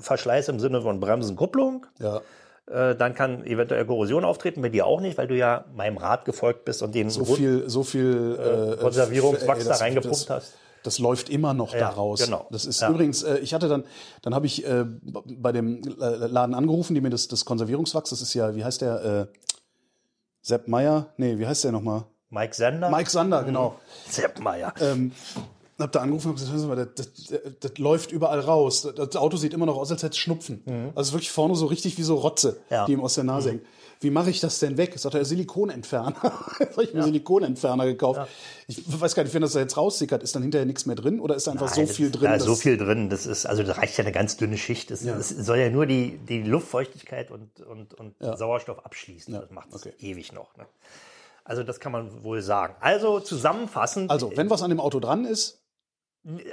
Verschleiß 0.00 0.48
im 0.48 0.60
Sinne 0.60 0.82
von 0.82 1.00
Bremsen, 1.00 1.36
Kupplung. 1.36 1.86
Ja. 1.98 2.20
Äh, 2.66 2.96
dann 2.96 3.14
kann 3.14 3.44
eventuell 3.44 3.84
Korrosion 3.86 4.24
auftreten, 4.24 4.60
bei 4.62 4.68
dir 4.68 4.86
auch 4.86 5.00
nicht, 5.00 5.16
weil 5.18 5.26
du 5.26 5.36
ja 5.36 5.64
meinem 5.74 5.96
Rat 5.96 6.24
gefolgt 6.24 6.64
bist 6.64 6.82
und 6.82 6.94
den 6.94 7.10
So 7.10 7.24
viel, 7.24 7.68
so 7.68 7.82
viel 7.82 8.74
äh, 8.76 8.80
Konservierungswachs 8.80 9.64
äh, 9.64 9.68
da 9.68 9.74
reingepumpt 9.76 10.30
hast. 10.30 10.54
Das 10.84 10.98
läuft 10.98 11.28
immer 11.28 11.54
noch 11.54 11.72
Ja, 11.72 11.80
daraus. 11.80 12.24
genau. 12.24 12.46
Das 12.50 12.64
ist 12.64 12.80
Ja. 12.80 12.90
übrigens, 12.90 13.22
äh, 13.22 13.38
ich 13.38 13.54
hatte 13.54 13.68
dann, 13.68 13.84
dann 14.22 14.34
habe 14.34 14.46
ich 14.46 14.64
äh, 14.66 14.84
bei 14.84 15.52
dem 15.52 15.82
äh, 16.00 16.06
Laden 16.26 16.54
angerufen, 16.54 16.94
die 16.94 17.00
mir 17.00 17.10
das, 17.10 17.26
das 17.28 17.44
Konservierungswachs, 17.44 18.10
das 18.10 18.20
ist 18.22 18.34
ja, 18.34 18.54
wie 18.54 18.64
heißt 18.64 18.80
der, 18.82 19.04
äh, 19.04 19.26
Sepp 20.48 20.66
Meier? 20.66 21.12
Nee, 21.18 21.38
wie 21.38 21.46
heißt 21.46 21.64
der 21.64 21.72
nochmal? 21.72 22.04
Mike 22.30 22.54
Sender, 22.54 22.88
Mike 22.90 23.10
Sander, 23.10 23.42
genau. 23.44 23.78
Sepp 24.08 24.40
Meier. 24.40 24.72
Ähm, 24.80 25.12
hab 25.78 25.92
da 25.92 26.00
angerufen 26.00 26.28
und 26.30 26.34
gesagt, 26.36 26.50
hören 26.52 26.60
Sie 26.60 26.66
mal, 26.66 26.76
das, 26.94 27.12
das, 27.12 27.40
das 27.60 27.78
läuft 27.78 28.12
überall 28.12 28.40
raus. 28.40 28.88
Das 28.96 29.14
Auto 29.16 29.36
sieht 29.36 29.52
immer 29.52 29.66
noch 29.66 29.76
aus, 29.76 29.90
als 29.92 30.02
hätte 30.02 30.12
es 30.12 30.18
Schnupfen. 30.18 30.92
Also 30.94 31.12
wirklich 31.12 31.30
vorne 31.30 31.54
so 31.54 31.66
richtig 31.66 31.98
wie 31.98 32.02
so 32.02 32.16
Rotze, 32.16 32.52
Mhm. 32.52 32.74
Ja. 32.74 32.82
Mhm. 32.82 32.86
die 32.86 32.92
ihm 32.94 33.00
aus 33.02 33.14
der 33.14 33.24
Nase 33.24 33.50
hängt. 33.50 33.62
Wie 34.00 34.10
mache 34.10 34.30
ich 34.30 34.38
das 34.40 34.60
denn 34.60 34.76
weg? 34.76 34.96
Sagt 34.96 35.14
er, 35.16 35.24
Silikonentferner. 35.24 36.14
Habe 36.22 36.84
ich 36.84 36.94
mir 36.94 37.02
Silikonentferner 37.02 37.84
gekauft. 37.86 38.20
Ich 38.68 38.82
weiß 39.00 39.14
gar 39.14 39.24
nicht, 39.24 39.34
wenn 39.34 39.42
das 39.42 39.52
da 39.52 39.60
jetzt 39.60 39.76
raussickert, 39.76 40.22
ist 40.22 40.34
dann 40.36 40.42
hinterher 40.42 40.66
nichts 40.66 40.86
mehr 40.86 40.94
drin 40.96 41.18
oder 41.20 41.34
ist 41.34 41.46
da 41.46 41.52
einfach 41.52 41.74
Nein, 41.76 41.86
so 41.86 41.92
viel 41.92 42.10
drin? 42.10 42.30
Da 42.30 42.38
so 42.38 42.54
viel 42.54 42.76
drin. 42.76 43.10
Das 43.10 43.26
ist, 43.26 43.46
also 43.46 43.62
da 43.64 43.72
reicht 43.72 43.98
ja 43.98 44.04
eine 44.04 44.12
ganz 44.12 44.36
dünne 44.36 44.56
Schicht. 44.56 44.90
Das, 44.90 45.02
Ja. 45.02 45.20
soll 45.20 45.58
ja 45.58 45.70
nur 45.70 45.86
die, 45.86 46.18
die 46.18 46.42
Luftfeuchtigkeit 46.42 47.30
und, 47.30 47.60
und, 47.60 47.94
und 47.94 48.14
Ja. 48.20 48.36
Sauerstoff 48.36 48.84
abschließen. 48.84 49.34
Ja, 49.34 49.40
Das 49.40 49.50
macht 49.50 49.68
es 49.74 49.84
okay. 49.86 49.94
ewig 49.98 50.32
noch. 50.32 50.56
Ne? 50.56 50.66
Also 51.44 51.62
das 51.64 51.80
kann 51.80 51.92
man 51.92 52.22
wohl 52.22 52.40
sagen. 52.42 52.76
Also 52.80 53.20
zusammenfassend. 53.20 54.10
Also, 54.10 54.30
wenn 54.36 54.48
was 54.50 54.62
an 54.62 54.70
dem 54.70 54.80
Auto 54.80 55.00
dran 55.00 55.24
ist, 55.24 55.60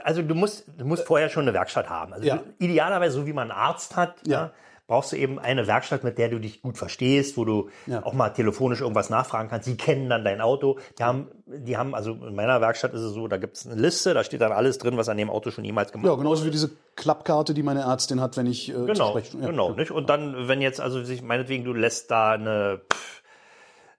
Also 0.04 0.22
du 0.22 0.36
musst, 0.36 0.64
du 0.78 0.86
musst 0.86 1.04
vorher 1.04 1.28
schon 1.30 1.42
eine 1.44 1.54
Werkstatt 1.54 1.90
haben. 1.90 2.14
Also 2.14 2.26
Ja. 2.26 2.42
idealerweise, 2.60 3.14
so 3.16 3.26
wie 3.28 3.34
man 3.34 3.52
einen 3.52 3.60
Arzt 3.60 3.96
hat, 3.96 4.16
Ja. 4.26 4.32
ja. 4.34 4.54
Brauchst 4.88 5.12
du 5.12 5.15
eben 5.15 5.39
eine 5.39 5.65
Werkstatt, 5.65 6.04
mit 6.04 6.17
der 6.19 6.30
du 6.30 6.39
dich 6.39 6.62
gut 6.62 6.78
verstehst, 6.78 7.38
wo 7.38 7.45
du 7.45 7.69
Ja. 7.88 8.06
auch 8.06 8.13
mal 8.13 8.30
telefonisch 8.30 8.82
irgendwas 8.82 9.10
nachfragen 9.10 9.50
kannst. 9.50 9.67
Die 9.67 9.78
kennen 9.78 10.10
dann 10.10 10.24
dein 10.24 10.41
Auto. 10.41 10.78
Die 11.00 11.04
haben, 11.04 11.28
die 11.48 11.76
haben, 11.76 11.95
also 11.95 12.12
in 12.13 12.36
meiner 12.36 12.62
Werkstatt 12.62 12.93
ist 12.93 13.02
es 13.02 13.13
so, 13.13 13.28
da 13.28 13.38
gibt 13.38 13.58
es 13.58 13.65
eine 13.65 13.82
Liste, 13.82 14.13
da 14.13 14.24
steht 14.24 14.41
dann 14.41 14.52
alles 14.52 14.78
drin, 14.78 14.95
was 14.98 15.10
an 15.10 15.17
dem 15.17 15.30
Auto 15.32 15.50
schon 15.52 15.65
jemals 15.65 15.91
gemacht 15.91 16.06
ja, 16.08 16.15
genauso 16.15 16.45
wie 16.45 16.52
diese 16.52 16.69
Klappkarte, 16.95 17.54
die 17.56 17.63
meine 17.63 17.82
Ärztin 17.82 18.21
hat, 18.21 18.38
wenn 18.38 18.45
ich 18.48 18.69
äh, 18.69 18.74
Genau, 18.74 19.10
Sprechstunde- 19.15 19.43
ja. 19.45 19.50
genau, 19.50 19.71
nicht? 19.71 19.89
Und 19.91 20.10
dann, 20.10 20.48
wenn 20.48 20.62
jetzt, 20.62 20.80
also 20.80 21.04
sich, 21.04 21.21
meinetwegen, 21.24 21.63
du 21.63 21.74
lässt 21.74 22.12
da 22.12 22.32
eine, 22.34 22.82
pff, 22.93 23.24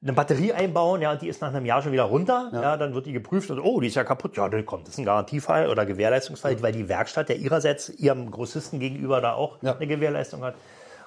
eine 0.03 0.13
Batterie 0.13 0.53
einbauen, 0.53 1.01
ja, 1.03 1.11
und 1.13 1.23
die 1.23 1.27
ist 1.29 1.41
nach 1.41 1.49
einem 1.53 1.67
Jahr 1.67 1.83
schon 1.83 1.91
wieder 1.91 2.05
runter, 2.05 2.51
ja, 2.53 2.77
dann 2.77 2.95
wird 2.95 3.07
die 3.07 3.13
geprüft 3.13 3.51
und, 3.51 3.59
oh, 3.59 3.81
die 3.81 3.89
ist 3.89 3.97
ja 3.97 4.05
kaputt, 4.05 4.37
ja, 4.37 4.49
dann 4.49 4.65
kommt, 4.65 4.87
das 4.87 4.95
ist 4.95 4.99
ein 4.99 5.05
Garantiefall 5.05 5.69
oder 5.69 5.85
Gewährleistungsfall, 5.85 6.63
weil 6.63 6.73
die 6.73 6.89
Werkstatt 6.89 7.29
ja 7.29 7.35
ihrerseits 7.35 7.89
ihrem 7.89 8.31
Grossisten 8.31 8.79
gegenüber 8.79 9.21
da 9.21 9.33
auch 9.33 9.59
Ja. 9.63 9.75
eine 9.75 9.87
Gewährleistung 9.89 10.43
hat. 10.45 10.55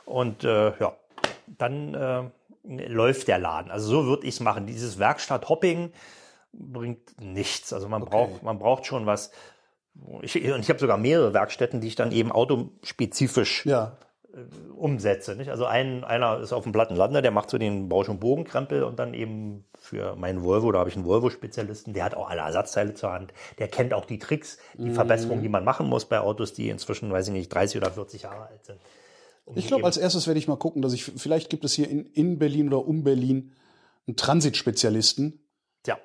Und, 0.09 0.43
äh, 0.43 0.73
ja, 0.79 0.93
dann 1.45 1.93
äh, 1.93 2.87
läuft 2.87 3.27
der 3.27 3.37
Laden. 3.37 3.71
Also 3.71 3.89
so 3.89 4.05
würde 4.05 4.25
ich 4.25 4.35
es 4.35 4.39
machen. 4.39 4.65
Dieses 4.65 4.97
Werkstatt-Hopping 4.97 5.91
bringt 6.51 7.21
nichts. 7.21 7.73
Also 7.73 7.87
man 7.87 8.03
braucht, 8.03 8.41
man 8.41 8.57
braucht 8.57 8.87
schon 8.87 9.05
was. 9.05 9.31
Ich, 10.21 10.35
und 10.35 10.61
ich 10.61 10.69
habe 10.69 10.79
sogar 10.79 10.97
mehrere 10.97 11.33
Werkstätten, 11.33 11.79
die 11.79 11.87
ich 11.87 11.95
dann 11.95 12.11
eben 12.11 12.31
autospezifisch 12.31 13.65
Ja, 13.65 13.97
umsetze. 14.75 15.35
Nicht? 15.35 15.51
Also 15.51 15.65
ein, 15.65 16.03
einer 16.03 16.39
ist 16.39 16.53
auf 16.53 16.63
dem 16.63 16.71
Plattenlander, 16.71 17.21
der 17.21 17.31
macht 17.31 17.51
so 17.51 17.59
den 17.59 17.87
Bausch- 17.87 18.09
und 18.09 18.19
Bogenkrempel 18.19 18.83
und 18.83 18.97
dann 18.97 19.13
eben 19.13 19.65
für 19.75 20.15
meinen 20.15 20.43
Volvo, 20.43 20.71
da 20.71 20.79
habe 20.79 20.89
ich 20.89 20.95
einen 20.95 21.05
Volvo-Spezialisten, 21.05 21.93
der 21.93 22.03
hat 22.03 22.15
auch 22.15 22.29
alle 22.29 22.41
Ersatzteile 22.41 22.93
zur 22.93 23.11
Hand, 23.11 23.33
der 23.59 23.67
kennt 23.67 23.93
auch 23.93 24.05
die 24.05 24.19
Tricks, 24.19 24.57
die 24.75 24.91
Verbesserungen, 24.91 25.43
die 25.43 25.49
man 25.49 25.63
machen 25.63 25.87
muss 25.87 26.05
bei 26.05 26.19
Autos, 26.19 26.53
die 26.53 26.69
inzwischen, 26.69 27.11
weiß 27.11 27.27
ich 27.27 27.33
nicht, 27.33 27.53
30 27.53 27.81
oder 27.81 27.91
40 27.91 28.23
Jahre 28.23 28.47
alt 28.47 28.65
sind. 28.65 28.79
Ich 29.55 29.67
glaube, 29.67 29.85
als 29.85 29.97
erstes 29.97 30.27
werde 30.27 30.39
ich 30.39 30.47
mal 30.47 30.57
gucken, 30.57 30.81
dass 30.81 30.93
ich, 30.93 31.03
vielleicht 31.03 31.49
gibt 31.49 31.65
es 31.65 31.73
hier 31.73 31.89
in, 31.89 32.05
in 32.05 32.39
Berlin 32.39 32.67
oder 32.67 32.85
um 32.85 33.03
Berlin 33.03 33.51
einen 34.07 34.15
Transitspezialisten, 34.15 35.39
ja, 35.87 35.97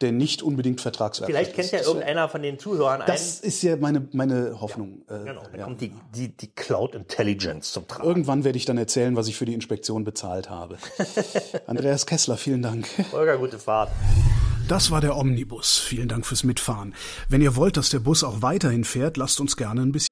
der 0.00 0.12
nicht 0.12 0.42
unbedingt 0.42 0.80
Vertragswerkstatt 0.80 1.26
vielleicht 1.26 1.54
kennt 1.54 1.66
ist. 1.66 1.72
ja 1.72 1.80
irgendeiner 1.80 2.28
von 2.28 2.42
den 2.42 2.58
Zuhörern 2.58 3.02
Das 3.06 3.40
ist 3.40 3.62
ja 3.62 3.76
meine, 3.76 4.08
meine 4.12 4.60
Hoffnung. 4.60 5.02
Äh, 5.08 5.14
einen. 5.14 5.24
Genau, 5.26 5.42
dann 5.44 5.58
ja. 5.58 5.64
kommt 5.64 5.80
die, 5.80 5.92
die, 6.14 6.36
die 6.36 6.48
Cloud 6.48 6.94
Intelligence 6.94 7.72
zum 7.72 7.86
Tragen. 7.86 8.06
Irgendwann 8.06 8.44
werde 8.44 8.58
ich 8.58 8.64
dann 8.64 8.78
erzählen, 8.78 9.16
was 9.16 9.28
ich 9.28 9.36
für 9.36 9.44
die 9.44 9.54
Inspektion 9.54 10.04
bezahlt 10.04 10.50
habe. 10.50 10.78
Andreas 11.66 12.06
Kessler, 12.06 12.36
vielen 12.36 12.62
Dank. 12.62 12.86
Holger, 13.12 13.38
gute 13.38 13.58
Fahrt. 13.58 13.90
Das 14.68 14.90
war 14.90 15.00
der 15.00 15.16
Omnibus. 15.16 15.78
Vielen 15.78 16.08
Dank 16.08 16.24
fürs 16.24 16.44
Mitfahren. 16.44 16.94
Wenn 17.28 17.42
ihr 17.42 17.56
wollt, 17.56 17.76
dass 17.76 17.90
der 17.90 17.98
Bus 17.98 18.24
auch 18.24 18.42
weiterhin 18.42 18.84
fährt, 18.84 19.16
lasst 19.16 19.40
uns 19.40 19.56
gerne 19.56 19.82
ein 19.82 19.92
bisschen 19.92 20.11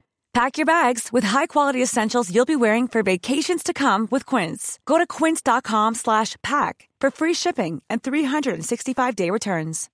Pack 0.33 0.57
your 0.57 0.65
bags 0.65 1.11
with 1.11 1.25
high-quality 1.25 1.83
essentials 1.83 2.33
you'll 2.33 2.45
be 2.45 2.55
wearing 2.55 2.87
for 2.87 3.03
vacations 3.03 3.63
to 3.63 3.73
come 3.73 4.07
with 4.11 4.25
Quince. 4.25 4.79
Go 4.85 4.97
to 4.97 5.05
quince.com 5.05 5.95
slash 5.95 6.37
pack 6.41 6.87
for 7.01 7.11
free 7.11 7.33
shipping 7.33 7.81
and 7.89 8.01
365-day 8.01 9.29
returns. 9.29 9.89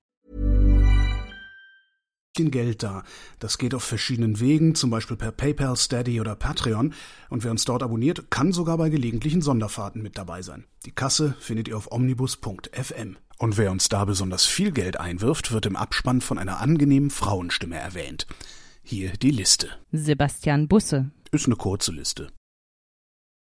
Geld 2.35 2.83
da. 2.83 3.01
Das 3.39 3.57
geht 3.57 3.73
auf 3.73 3.83
verschiedenen 3.83 4.39
Wegen, 4.39 4.75
zum 4.75 4.91
Beispiel 4.91 5.17
per 5.17 5.31
PayPal, 5.31 5.75
Steady 5.75 6.21
oder 6.21 6.35
Patreon. 6.35 6.93
Und 7.31 7.43
wer 7.43 7.49
uns 7.49 7.65
dort 7.65 7.81
abonniert, 7.81 8.29
kann 8.29 8.51
sogar 8.51 8.77
bei 8.77 8.89
gelegentlichen 8.89 9.41
Sonderfahrten 9.41 10.03
mit 10.03 10.19
dabei 10.19 10.43
sein. 10.43 10.65
Die 10.85 10.91
Kasse 10.91 11.35
findet 11.39 11.67
ihr 11.67 11.75
auf 11.75 11.91
omnibus.fm. 11.91 13.17
Und 13.39 13.57
wer 13.57 13.71
uns 13.71 13.89
da 13.89 14.05
besonders 14.05 14.45
viel 14.45 14.71
Geld 14.71 14.99
einwirft, 14.99 15.51
wird 15.51 15.65
im 15.65 15.75
Abspann 15.75 16.21
von 16.21 16.37
einer 16.37 16.59
angenehmen 16.59 17.09
Frauenstimme 17.09 17.77
erwähnt. 17.77 18.27
Hier 18.89 19.11
die 19.21 19.31
Liste. 19.31 19.67
Sebastian 19.91 20.69
Busse. 20.69 21.11
Ist 21.33 21.45
eine 21.47 21.57
kurze 21.57 21.91
Liste. 21.91 22.31